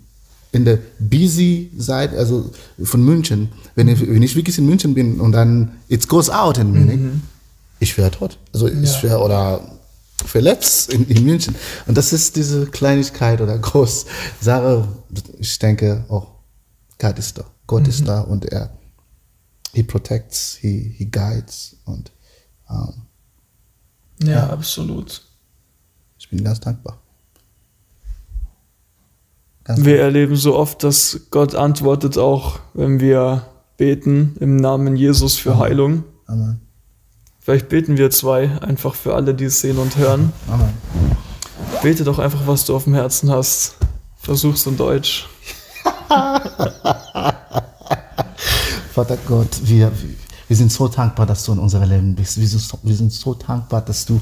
in 0.52 0.64
der 0.64 0.78
busy 0.98 1.70
Side, 1.78 2.12
also 2.16 2.50
von 2.82 3.04
München, 3.04 3.50
wenn, 3.76 3.86
ich, 3.88 4.00
wenn 4.00 4.22
ich 4.22 4.34
wirklich 4.34 4.56
in 4.58 4.66
München 4.66 4.94
bin 4.94 5.20
und 5.20 5.32
dann 5.32 5.72
it 5.88 6.08
goes 6.08 6.30
out 6.30 6.56
in 6.58 6.70
Munich, 6.72 6.98
ich 7.80 7.96
wäre 7.98 8.10
tot. 8.10 8.38
Also 8.52 8.66
ich 8.66 9.02
wäre 9.04 9.18
oder 9.20 9.77
verletzt 10.28 10.92
in, 10.92 11.06
in 11.08 11.24
München. 11.24 11.54
Und 11.86 11.96
das 11.96 12.12
ist 12.12 12.36
diese 12.36 12.66
Kleinigkeit 12.66 13.40
oder 13.40 13.58
große 13.58 14.06
Sache. 14.40 14.86
Ich 15.38 15.58
denke, 15.58 16.04
oh, 16.08 16.26
Gott 16.98 17.18
ist 17.18 17.38
da. 17.38 17.44
Gott 17.66 17.86
ist 17.86 18.06
da 18.08 18.22
und 18.22 18.46
er 18.46 18.70
he 19.72 19.82
protects, 19.82 20.56
he, 20.56 20.94
he 20.96 21.04
guides 21.04 21.76
und 21.84 22.10
ähm, 22.70 23.02
Ja, 24.22 24.28
ja, 24.28 24.50
absolut. 24.50 25.22
Ich 26.18 26.28
bin 26.28 26.42
ganz 26.42 26.60
dankbar. 26.60 26.98
Ganz 29.64 29.80
wir 29.80 29.84
dankbar. 29.84 30.04
erleben 30.06 30.36
so 30.36 30.56
oft, 30.56 30.82
dass 30.82 31.20
Gott 31.30 31.54
antwortet 31.54 32.18
auch, 32.18 32.60
wenn 32.74 33.00
wir 33.00 33.46
beten 33.76 34.36
im 34.40 34.56
Namen 34.56 34.96
Jesus 34.96 35.36
für 35.36 35.52
Amen. 35.52 35.62
Heilung. 35.62 36.04
Amen. 36.26 36.67
Vielleicht 37.48 37.70
beten 37.70 37.96
wir 37.96 38.10
zwei 38.10 38.60
einfach 38.60 38.94
für 38.94 39.14
alle, 39.14 39.32
die 39.32 39.46
es 39.46 39.62
sehen 39.62 39.78
und 39.78 39.96
hören. 39.96 40.34
Amen. 40.48 40.68
Bete 41.82 42.04
doch 42.04 42.18
einfach, 42.18 42.40
was 42.44 42.66
du 42.66 42.76
auf 42.76 42.84
dem 42.84 42.92
Herzen 42.92 43.30
hast. 43.30 43.76
Versuch's 44.18 44.66
in 44.66 44.76
Deutsch. 44.76 45.26
Vater 48.92 49.16
Gott, 49.26 49.48
wir, 49.62 49.90
wir 50.46 50.56
sind 50.58 50.70
so 50.70 50.88
dankbar, 50.88 51.24
dass 51.24 51.42
du 51.44 51.52
in 51.52 51.58
unserem 51.58 51.88
Leben 51.88 52.14
bist. 52.14 52.38
Wir 52.38 52.46
sind 52.46 52.60
so, 52.60 52.78
wir 52.82 52.94
sind 52.94 53.14
so 53.14 53.32
dankbar, 53.32 53.80
dass 53.80 54.04
du 54.04 54.20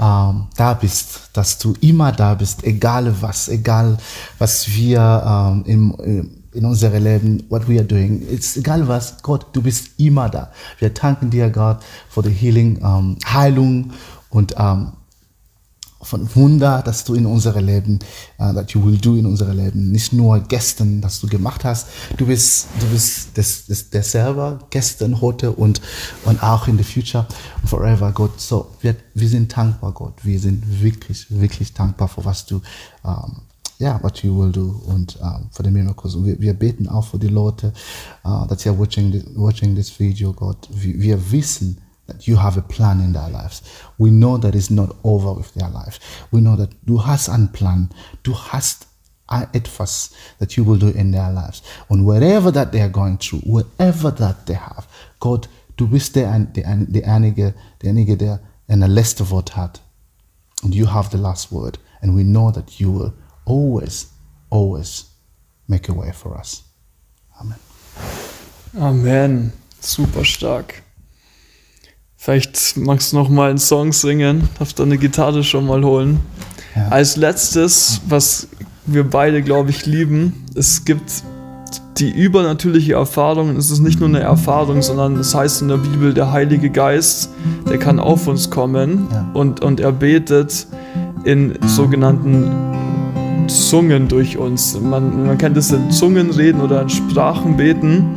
ähm, 0.00 0.46
da 0.56 0.72
bist, 0.72 1.28
dass 1.34 1.58
du 1.58 1.74
immer 1.82 2.10
da 2.10 2.32
bist, 2.32 2.64
egal 2.64 3.14
was, 3.20 3.48
egal 3.48 3.98
was 4.38 4.66
wir 4.70 5.22
ähm, 5.26 5.64
im, 5.66 6.41
in 6.52 6.64
unserem 6.64 7.02
Leben, 7.02 7.42
what 7.48 7.68
we 7.68 7.78
are 7.78 7.84
doing. 7.84 8.22
It's 8.30 8.56
egal 8.56 8.86
was, 8.86 9.22
Gott, 9.22 9.46
du 9.52 9.62
bist 9.62 9.98
immer 9.98 10.28
da. 10.28 10.50
Wir 10.78 10.90
danken 10.90 11.30
dir, 11.30 11.50
Gott, 11.50 11.78
für 12.08 12.22
die 12.22 12.30
Healing, 12.30 12.78
ähm, 12.82 13.16
Heilung 13.24 13.92
und 14.30 14.54
ähm, 14.58 14.92
von 16.02 16.28
Wunder, 16.34 16.82
dass 16.82 17.04
du 17.04 17.14
in 17.14 17.26
unserem 17.26 17.64
Leben, 17.64 18.00
uh, 18.38 18.52
that 18.52 18.72
you 18.72 18.84
will 18.84 18.98
do 18.98 19.16
in 19.16 19.24
unserem 19.24 19.56
Leben, 19.56 19.92
nicht 19.92 20.12
nur 20.12 20.40
gestern, 20.40 21.00
dass 21.00 21.20
du 21.20 21.28
gemacht 21.28 21.64
hast. 21.64 21.86
Du 22.16 22.26
bist, 22.26 22.66
du 22.80 22.86
bist 22.88 23.28
das, 23.34 23.66
das, 23.66 23.90
der 23.90 24.02
selber, 24.02 24.58
gestern, 24.70 25.20
heute 25.20 25.52
und, 25.52 25.80
und 26.24 26.42
auch 26.42 26.66
in 26.66 26.76
the 26.76 26.84
future 26.84 27.26
forever, 27.64 28.10
Gott. 28.12 28.40
So, 28.40 28.72
wir, 28.80 28.96
wir 29.14 29.28
sind 29.28 29.56
dankbar, 29.56 29.92
Gott. 29.92 30.14
Wir 30.24 30.40
sind 30.40 30.82
wirklich, 30.82 31.26
wirklich 31.30 31.72
dankbar 31.72 32.08
für 32.08 32.24
was 32.24 32.46
du, 32.46 32.60
ja, 33.04 33.24
yeah, 33.82 33.98
what 34.02 34.22
you 34.22 34.32
will 34.32 34.52
do 34.52 34.80
und 34.86 35.18
um, 35.20 35.48
für 35.50 35.64
die 35.64 35.70
Miracles. 35.70 36.16
Wir, 36.24 36.40
wir 36.40 36.54
beten 36.54 36.88
auch 36.88 37.04
für 37.04 37.18
die 37.18 37.28
Leute, 37.28 37.72
uh, 38.24 38.46
that 38.46 38.64
are 38.66 38.78
watching, 38.78 39.10
this, 39.10 39.24
watching 39.34 39.74
this 39.74 39.90
video, 39.98 40.32
Gott. 40.32 40.68
Wir, 40.70 41.00
wir 41.00 41.32
wissen, 41.32 41.78
that 42.06 42.26
you 42.26 42.36
have 42.36 42.56
a 42.56 42.62
plan 42.62 43.00
in 43.00 43.12
their 43.12 43.28
lives. 43.28 43.62
We 43.98 44.10
know 44.10 44.38
that 44.38 44.54
it's 44.54 44.70
not 44.70 44.94
over 45.02 45.36
with 45.36 45.52
their 45.54 45.68
life. 45.68 45.98
We 46.30 46.40
know 46.40 46.56
that 46.56 46.70
du 46.86 47.04
hast 47.04 47.28
einen 47.28 47.50
Plan. 47.52 47.90
Du 48.22 48.34
hast 48.34 48.86
etwas 49.52 50.10
that 50.38 50.56
you 50.56 50.64
will 50.64 50.78
do 50.78 50.88
in 50.88 51.12
their 51.12 51.32
lives. 51.32 51.62
Und 51.88 52.06
wherever 52.06 52.52
that 52.52 52.70
they 52.70 52.82
are 52.82 52.90
going 52.90 53.18
through, 53.18 53.40
wherever 53.44 54.14
that 54.14 54.46
they 54.46 54.56
have, 54.56 54.86
Gott, 55.20 55.48
du 55.76 55.88
bist 55.88 56.14
der, 56.14 56.38
der, 56.38 56.76
der 56.76 57.08
einige, 57.08 57.54
derjenige, 57.80 58.16
der 58.16 58.40
ein 58.68 58.80
letztes 58.80 59.30
Wort 59.30 59.56
hat. 59.56 59.80
And 60.62 60.74
you 60.74 60.86
have 60.86 61.10
the 61.10 61.18
last 61.18 61.50
word. 61.50 61.78
And 62.02 62.14
we 62.14 62.22
know 62.22 62.52
that 62.52 62.78
you 62.78 62.92
will 62.92 63.12
always, 63.44 64.10
always 64.50 65.06
make 65.68 65.88
a 65.88 65.94
way 65.94 66.12
for 66.12 66.36
us. 66.36 66.64
Amen. 67.40 67.58
Amen. 68.78 69.52
Super 69.80 70.24
stark. 70.24 70.82
Vielleicht 72.16 72.76
magst 72.76 73.12
du 73.12 73.16
noch 73.16 73.28
mal 73.28 73.50
einen 73.50 73.58
Song 73.58 73.92
singen, 73.92 74.48
darfst 74.58 74.78
deine 74.78 74.96
Gitarre 74.96 75.42
schon 75.42 75.66
mal 75.66 75.82
holen. 75.82 76.20
Ja. 76.76 76.88
Als 76.88 77.16
letztes, 77.16 78.00
was 78.06 78.46
wir 78.86 79.02
beide, 79.08 79.42
glaube 79.42 79.70
ich, 79.70 79.86
lieben, 79.86 80.46
es 80.54 80.84
gibt 80.84 81.24
die 81.98 82.10
übernatürliche 82.10 82.94
Erfahrung. 82.94 83.56
Es 83.56 83.70
ist 83.70 83.80
nicht 83.80 84.00
nur 84.00 84.08
eine 84.08 84.20
Erfahrung, 84.20 84.82
sondern 84.82 85.16
es 85.16 85.34
heißt 85.34 85.62
in 85.62 85.68
der 85.68 85.76
Bibel, 85.78 86.14
der 86.14 86.32
Heilige 86.32 86.70
Geist, 86.70 87.30
der 87.68 87.78
kann 87.78 87.98
auf 87.98 88.26
uns 88.26 88.50
kommen 88.50 89.08
ja. 89.10 89.30
und, 89.34 89.60
und 89.60 89.80
er 89.80 89.92
betet 89.92 90.66
in 91.24 91.58
sogenannten 91.66 92.50
Zungen 93.52 94.08
durch 94.08 94.38
uns. 94.38 94.78
Man, 94.80 95.26
man 95.26 95.38
kennt 95.38 95.56
es 95.56 95.70
in 95.70 95.90
Zungen 95.90 96.30
reden 96.30 96.60
oder 96.60 96.82
in 96.82 96.88
Sprachen 96.88 97.56
beten. 97.56 98.16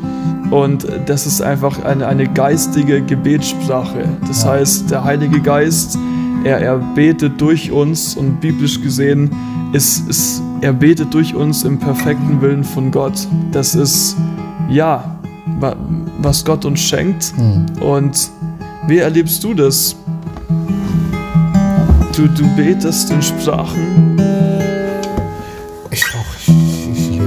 Und 0.52 0.88
das 1.06 1.26
ist 1.26 1.42
einfach 1.42 1.84
eine, 1.84 2.08
eine 2.08 2.28
geistige 2.28 3.02
Gebetssprache. 3.02 4.08
Das 4.28 4.46
heißt, 4.46 4.92
der 4.92 5.04
Heilige 5.04 5.42
Geist, 5.42 5.98
er, 6.44 6.60
er 6.60 6.78
betet 6.78 7.42
durch 7.42 7.72
uns 7.72 8.16
und 8.16 8.40
biblisch 8.40 8.82
gesehen 8.82 9.32
ist, 9.74 10.08
ist, 10.08 10.42
er 10.62 10.74
betet 10.74 11.14
durch 11.14 11.36
uns 11.36 11.64
im 11.64 11.80
perfekten 11.80 12.42
Willen 12.42 12.64
von 12.64 12.92
Gott. 12.92 13.28
Das 13.52 13.76
ist, 13.76 14.16
ja, 14.70 15.20
was 16.20 16.46
Gott 16.46 16.66
uns 16.66 16.80
schenkt. 16.80 17.34
Mhm. 17.38 17.66
Und 17.82 18.30
wie 18.88 19.00
erlebst 19.00 19.44
du 19.44 19.54
das? 19.54 19.96
Du, 22.16 22.28
du 22.28 22.48
betest 22.56 23.12
in 23.12 23.22
Sprachen. 23.22 24.35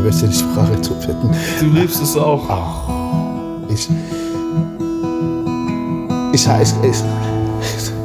Es, 0.09 0.23
in 0.23 0.33
Sprache 0.33 0.81
zu 0.81 0.95
beten. 0.95 1.31
Du 1.61 1.67
liebst 1.67 2.03
es 2.03 2.17
auch. 2.17 2.49
Auch 2.49 3.09
ich, 3.69 3.89
ich, 6.33 6.47
ich, 6.47 6.73
ich, 6.83 7.03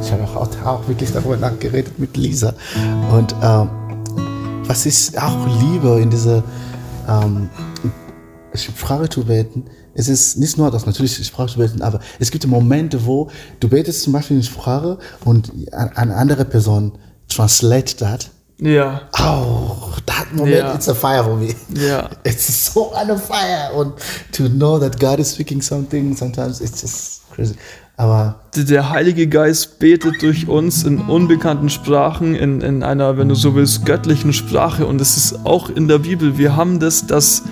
ich 0.02 0.12
habe 0.12 0.24
auch, 0.24 0.66
auch 0.66 0.88
wirklich 0.88 1.12
darüber 1.12 1.38
nachgeredet 1.38 1.98
mit 2.00 2.16
Lisa. 2.18 2.54
Und 3.12 3.36
ähm, 3.42 3.70
was 4.66 4.86
ich 4.86 5.18
auch 5.20 5.48
liebe 5.62 6.00
in 6.02 6.10
dieser 6.10 6.44
ähm, 7.08 7.50
Sprache 8.54 9.10
zu 9.10 9.24
beten, 9.26 9.66
es 9.96 10.08
ist 10.08 10.38
nicht 10.38 10.58
nur 10.58 10.72
das, 10.72 10.86
natürlich 10.86 11.16
Sprache 11.26 11.54
zu 11.54 11.60
beten, 11.60 11.82
aber 11.82 12.00
es 12.20 12.32
gibt 12.32 12.48
Momente, 12.48 13.06
wo 13.06 13.30
du 13.60 13.70
betest 13.70 14.04
zum 14.04 14.14
Beispiel 14.14 14.38
in 14.38 14.44
Sprache 14.44 14.98
und 15.24 15.52
eine 15.72 16.16
andere 16.16 16.46
Person 16.46 16.94
translate 17.28 17.96
that 17.98 18.32
ja. 18.58 19.02
Oh, 19.20 19.94
that 20.06 20.34
moment, 20.34 20.58
ja. 20.58 20.74
it's 20.74 20.88
a 20.88 20.96
fire 20.96 21.24
for 21.24 21.36
me. 21.36 21.56
Ja. 21.70 22.10
It's 22.24 22.74
so 22.74 22.94
on 22.94 23.10
a 23.10 23.18
fire. 23.18 23.74
Und 23.76 23.94
to 24.32 24.48
know 24.50 24.80
that 24.80 25.00
God 25.00 25.20
is 25.20 25.32
speaking 25.34 25.62
something, 25.62 26.16
sometimes 26.16 26.62
it's 26.62 26.82
just 26.82 27.22
crazy. 27.32 27.56
Aber 27.96 28.40
der 28.56 28.90
Heilige 28.90 29.28
Geist 29.28 29.78
betet 29.78 30.22
durch 30.22 30.48
uns 30.48 30.84
in 30.84 31.00
unbekannten 31.00 31.70
Sprachen, 31.70 32.34
in, 32.34 32.62
in 32.62 32.82
einer, 32.82 33.18
wenn 33.18 33.30
du 33.30 33.36
so 33.36 33.54
willst, 33.54 33.86
göttlichen 33.86 34.34
Sprache. 34.34 34.88
Und 34.88 35.00
es 35.00 35.16
ist 35.16 35.46
auch 35.46 35.70
in 35.70 35.88
der 35.88 36.00
Bibel. 36.00 36.38
Wir 36.38 36.56
haben 36.56 36.80
das, 36.80 37.06
dass 37.06 37.44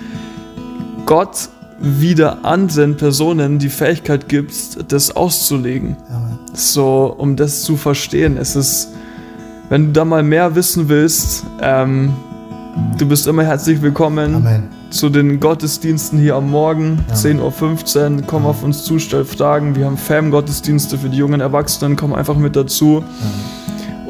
Gott 1.06 1.48
wieder 1.78 2.44
anderen 2.44 2.96
Personen 2.96 3.58
die 3.58 3.68
Fähigkeit 3.68 4.28
gibt, 4.28 4.52
das 4.90 5.14
auszulegen. 5.14 5.96
Amen. 6.08 6.38
So, 6.54 7.14
um 7.16 7.36
das 7.36 7.62
zu 7.62 7.76
verstehen. 7.76 8.36
Es 8.36 8.56
ist 8.56 8.88
wenn 9.72 9.86
du 9.86 9.92
da 9.92 10.04
mal 10.04 10.22
mehr 10.22 10.54
wissen 10.54 10.90
willst, 10.90 11.46
ähm, 11.62 12.12
du 12.98 13.08
bist 13.08 13.26
immer 13.26 13.42
herzlich 13.42 13.80
willkommen 13.80 14.34
Amen. 14.34 14.68
zu 14.90 15.08
den 15.08 15.40
Gottesdiensten 15.40 16.18
hier 16.18 16.34
am 16.34 16.50
Morgen, 16.50 17.02
10.15 17.14 18.16
Uhr. 18.16 18.22
Komm 18.26 18.44
auf 18.44 18.62
uns 18.62 18.84
zu, 18.84 18.98
stell 18.98 19.24
Fragen. 19.24 19.74
Wir 19.74 19.86
haben 19.86 19.96
Fam-Gottesdienste 19.96 20.98
für 20.98 21.08
die 21.08 21.16
jungen 21.16 21.40
Erwachsenen, 21.40 21.96
komm 21.96 22.12
einfach 22.12 22.36
mit 22.36 22.54
dazu. 22.54 23.02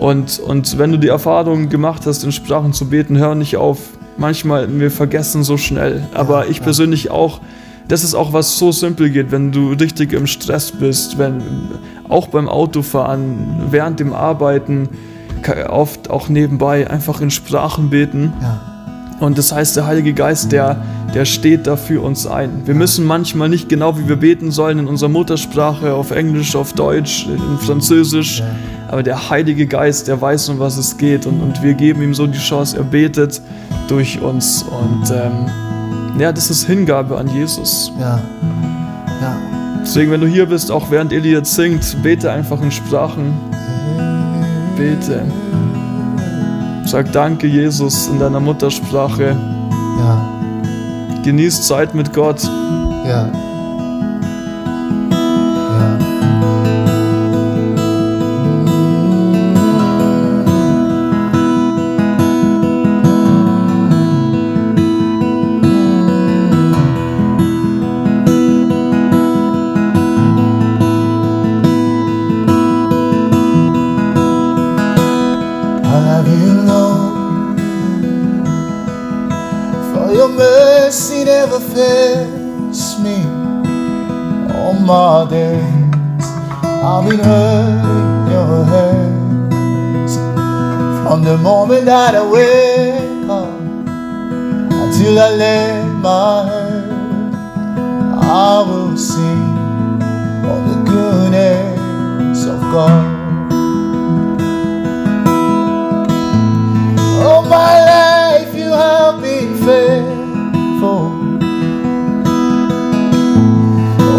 Und, 0.00 0.40
und 0.40 0.78
wenn 0.78 0.90
du 0.90 0.98
die 0.98 1.06
Erfahrung 1.06 1.68
gemacht 1.68 2.06
hast, 2.06 2.24
in 2.24 2.32
Sprachen 2.32 2.72
zu 2.72 2.88
beten, 2.88 3.16
hör 3.18 3.36
nicht 3.36 3.56
auf. 3.56 3.78
Manchmal, 4.16 4.66
wir 4.80 4.90
vergessen 4.90 5.44
so 5.44 5.58
schnell. 5.58 6.02
Aber 6.12 6.44
ja, 6.44 6.50
ich 6.50 6.60
persönlich 6.60 7.12
auch 7.12 7.40
das 7.88 8.04
ist 8.04 8.14
auch 8.14 8.32
was 8.32 8.58
so 8.58 8.72
simpel 8.72 9.10
geht, 9.10 9.32
wenn 9.32 9.52
du 9.52 9.72
richtig 9.72 10.12
im 10.12 10.26
Stress 10.26 10.72
bist, 10.72 11.18
wenn 11.18 11.42
auch 12.08 12.28
beim 12.28 12.48
Autofahren, 12.48 13.66
während 13.70 14.00
dem 14.00 14.12
Arbeiten, 14.14 14.88
oft 15.68 16.10
auch 16.10 16.28
nebenbei 16.28 16.88
einfach 16.88 17.20
in 17.20 17.30
Sprachen 17.30 17.90
beten. 17.90 18.32
Ja. 18.40 18.60
Und 19.20 19.38
das 19.38 19.52
heißt, 19.52 19.76
der 19.76 19.86
Heilige 19.86 20.14
Geist, 20.14 20.50
der, 20.50 20.82
der 21.14 21.24
steht 21.24 21.68
da 21.68 21.76
für 21.76 22.00
uns 22.00 22.26
ein. 22.26 22.62
Wir 22.64 22.74
müssen 22.74 23.04
manchmal 23.04 23.48
nicht 23.48 23.68
genau, 23.68 23.96
wie 23.96 24.08
wir 24.08 24.16
beten 24.16 24.50
sollen, 24.50 24.80
in 24.80 24.88
unserer 24.88 25.10
Muttersprache, 25.10 25.94
auf 25.94 26.10
Englisch, 26.10 26.56
auf 26.56 26.72
Deutsch, 26.72 27.28
in 27.28 27.58
Französisch. 27.58 28.40
Ja. 28.40 28.46
Aber 28.88 29.04
der 29.04 29.30
Heilige 29.30 29.66
Geist, 29.66 30.08
der 30.08 30.20
weiß, 30.20 30.48
um 30.48 30.58
was 30.58 30.76
es 30.76 30.96
geht. 30.96 31.26
Und, 31.26 31.40
und 31.40 31.62
wir 31.62 31.74
geben 31.74 32.02
ihm 32.02 32.14
so 32.14 32.26
die 32.26 32.38
Chance, 32.38 32.76
er 32.76 32.82
betet 32.82 33.40
durch 33.86 34.20
uns. 34.20 34.64
Und 34.64 35.10
ähm, 35.12 35.48
ja, 36.18 36.32
das 36.32 36.50
ist 36.50 36.66
Hingabe 36.66 37.16
an 37.16 37.28
Jesus. 37.28 37.92
Ja. 38.00 38.20
Ja. 39.20 39.36
Deswegen, 39.82 40.10
wenn 40.10 40.20
du 40.20 40.26
hier 40.26 40.46
bist, 40.46 40.72
auch 40.72 40.90
während 40.90 41.12
Eli 41.12 41.30
jetzt 41.30 41.54
singt, 41.54 42.02
bete 42.02 42.30
einfach 42.30 42.60
in 42.60 42.72
Sprachen 42.72 43.34
bete. 44.82 45.22
Sag 46.84 47.12
Danke, 47.12 47.46
Jesus, 47.46 48.08
in 48.08 48.18
deiner 48.18 48.40
Muttersprache. 48.40 49.36
Ja. 49.98 50.28
Genieß 51.22 51.68
Zeit 51.68 51.94
mit 51.94 52.12
Gott. 52.12 52.42
Ja. 53.06 53.30
From 91.12 91.24
the 91.24 91.36
moment 91.36 91.84
that 91.84 92.14
I 92.14 92.24
wake 92.26 93.28
up 93.28 93.60
until 94.82 95.18
I 95.18 95.28
lay 95.42 95.84
my 96.00 96.46
head. 96.48 97.34
I 98.16 98.64
will 98.66 98.96
sing 98.96 99.44
of 100.52 100.60
the 100.70 100.78
goodness 100.90 102.46
of 102.46 102.60
God. 102.72 103.04
All 107.26 107.42
my 107.42 107.74
life 107.92 108.54
you 108.54 108.72
have 108.72 109.20
been 109.20 109.54
faithful. 109.66 111.12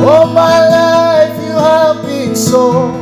All 0.08 0.27
my 0.27 0.58
life 0.77 1.41
you 1.41 1.56
have 1.58 2.06
been 2.06 2.36
so, 2.36 2.93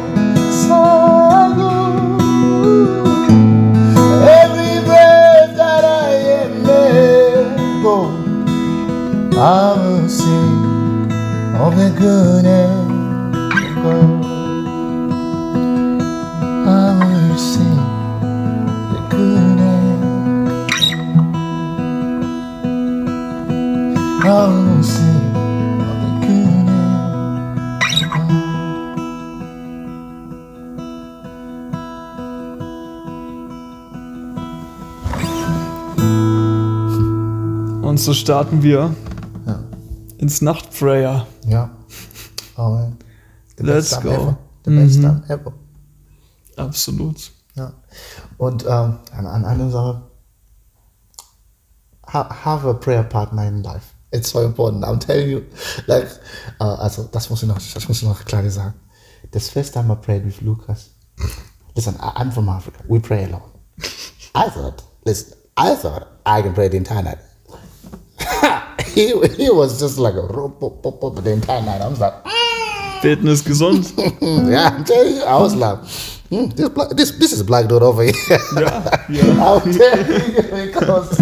Sing 9.42 11.10
of 11.58 11.76
the 11.76 11.90
goodness 11.98 12.70
of 13.50 13.84
God. 13.84 14.22
Und 37.82 38.00
so 38.00 38.14
starten 38.14 38.62
wir. 38.62 38.92
Ins 40.22 40.42
Nachtprayer. 40.42 41.28
Ja. 41.48 41.70
Amen. 42.56 42.98
The 43.58 43.64
Let's 43.64 44.00
go. 44.00 44.10
Ever. 44.10 44.38
The 44.66 44.72
best 44.72 44.98
Mhm. 45.00 45.02
time 45.02 45.24
ever. 45.28 45.54
Absolut. 46.58 47.32
Ja. 47.56 47.74
Und 48.38 48.64
ähm, 48.66 49.00
an, 49.12 49.26
an 49.28 49.46
eine 49.46 49.70
Sache. 49.70 50.04
Ha, 52.14 52.30
have 52.46 52.68
a 52.70 52.74
prayer 52.74 53.04
partner 53.04 53.48
in 53.48 53.64
life. 53.64 53.94
It's 54.12 54.30
so 54.30 54.42
important. 54.42 54.84
I'm 54.84 55.00
telling 55.00 55.30
you. 55.30 55.42
Like, 55.88 56.08
äh, 56.60 56.64
also, 56.64 57.04
das 57.12 57.30
muss 57.30 57.42
ich 57.44 57.48
noch, 57.50 57.56
das 57.74 57.88
muss 57.88 58.02
ich 58.02 58.08
noch 58.08 58.24
klar 58.26 58.48
sagen. 58.50 58.74
The 59.34 59.40
first 59.40 59.74
time 59.74 59.92
I 59.92 59.96
prayed 59.96 60.26
with 60.26 60.42
Lucas. 60.42 60.90
Listen, 61.76 61.96
I'm 62.00 62.32
from 62.32 62.50
Africa. 62.50 62.84
We 62.90 63.00
pray 63.00 63.24
alone. 63.26 63.44
I 64.36 64.50
thought, 64.50 64.84
listen, 65.06 65.34
I 65.58 65.76
thought 65.76 66.08
I 66.26 66.42
can 66.42 66.54
pray 66.54 66.68
the 66.70 66.78
entire 66.78 67.02
night. 67.04 67.20
He, 68.94 69.08
he 69.38 69.50
was 69.50 69.80
just 69.80 69.98
like 69.98 70.16
a 70.16 70.22
rope, 70.22 70.60
pop, 70.60 70.82
pop, 70.84 71.00
pop, 71.00 71.24
the 71.24 71.32
entire 71.32 71.62
night. 71.62 71.82
I 71.82 71.88
was 71.88 72.00
like, 72.00 72.14
Beten 73.02 73.28
ist 73.28 73.46
gesund. 73.46 73.92
yeah, 74.50 74.70
I'm 74.78 74.84
telling 74.86 75.16
you, 75.16 75.24
I 75.24 75.38
was 75.38 75.56
like, 75.56 75.80
hmm, 76.30 76.46
this, 76.56 76.70
black, 76.70 76.90
this, 76.90 77.12
this 77.18 77.32
is 77.34 77.42
black 77.44 77.68
dude 77.68 77.82
over 77.82 78.04
here. 78.04 78.14
Ja, 78.56 78.84
ja. 79.10 79.24
I'm 79.56 79.72
telling 79.74 80.36
you, 80.36 80.66
because 80.68 81.20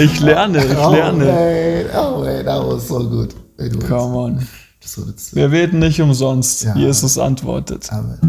Ich 0.00 0.20
lerne, 0.20 0.64
ich 0.64 0.76
oh 0.76 0.90
lerne. 0.92 1.24
man, 1.24 1.90
oh 1.94 2.22
man, 2.24 2.44
that 2.44 2.62
was 2.64 2.86
so 2.88 2.98
good. 3.08 3.34
It 3.58 3.74
was. 3.76 3.84
Come 3.88 4.16
on. 4.16 4.48
Say, 4.80 5.02
Wir 5.32 5.48
beten 5.48 5.80
nicht 5.80 6.00
umsonst. 6.00 6.62
Ja. 6.64 6.74
Jesus 6.76 7.18
antwortet. 7.18 7.90
Amen. 7.92 8.20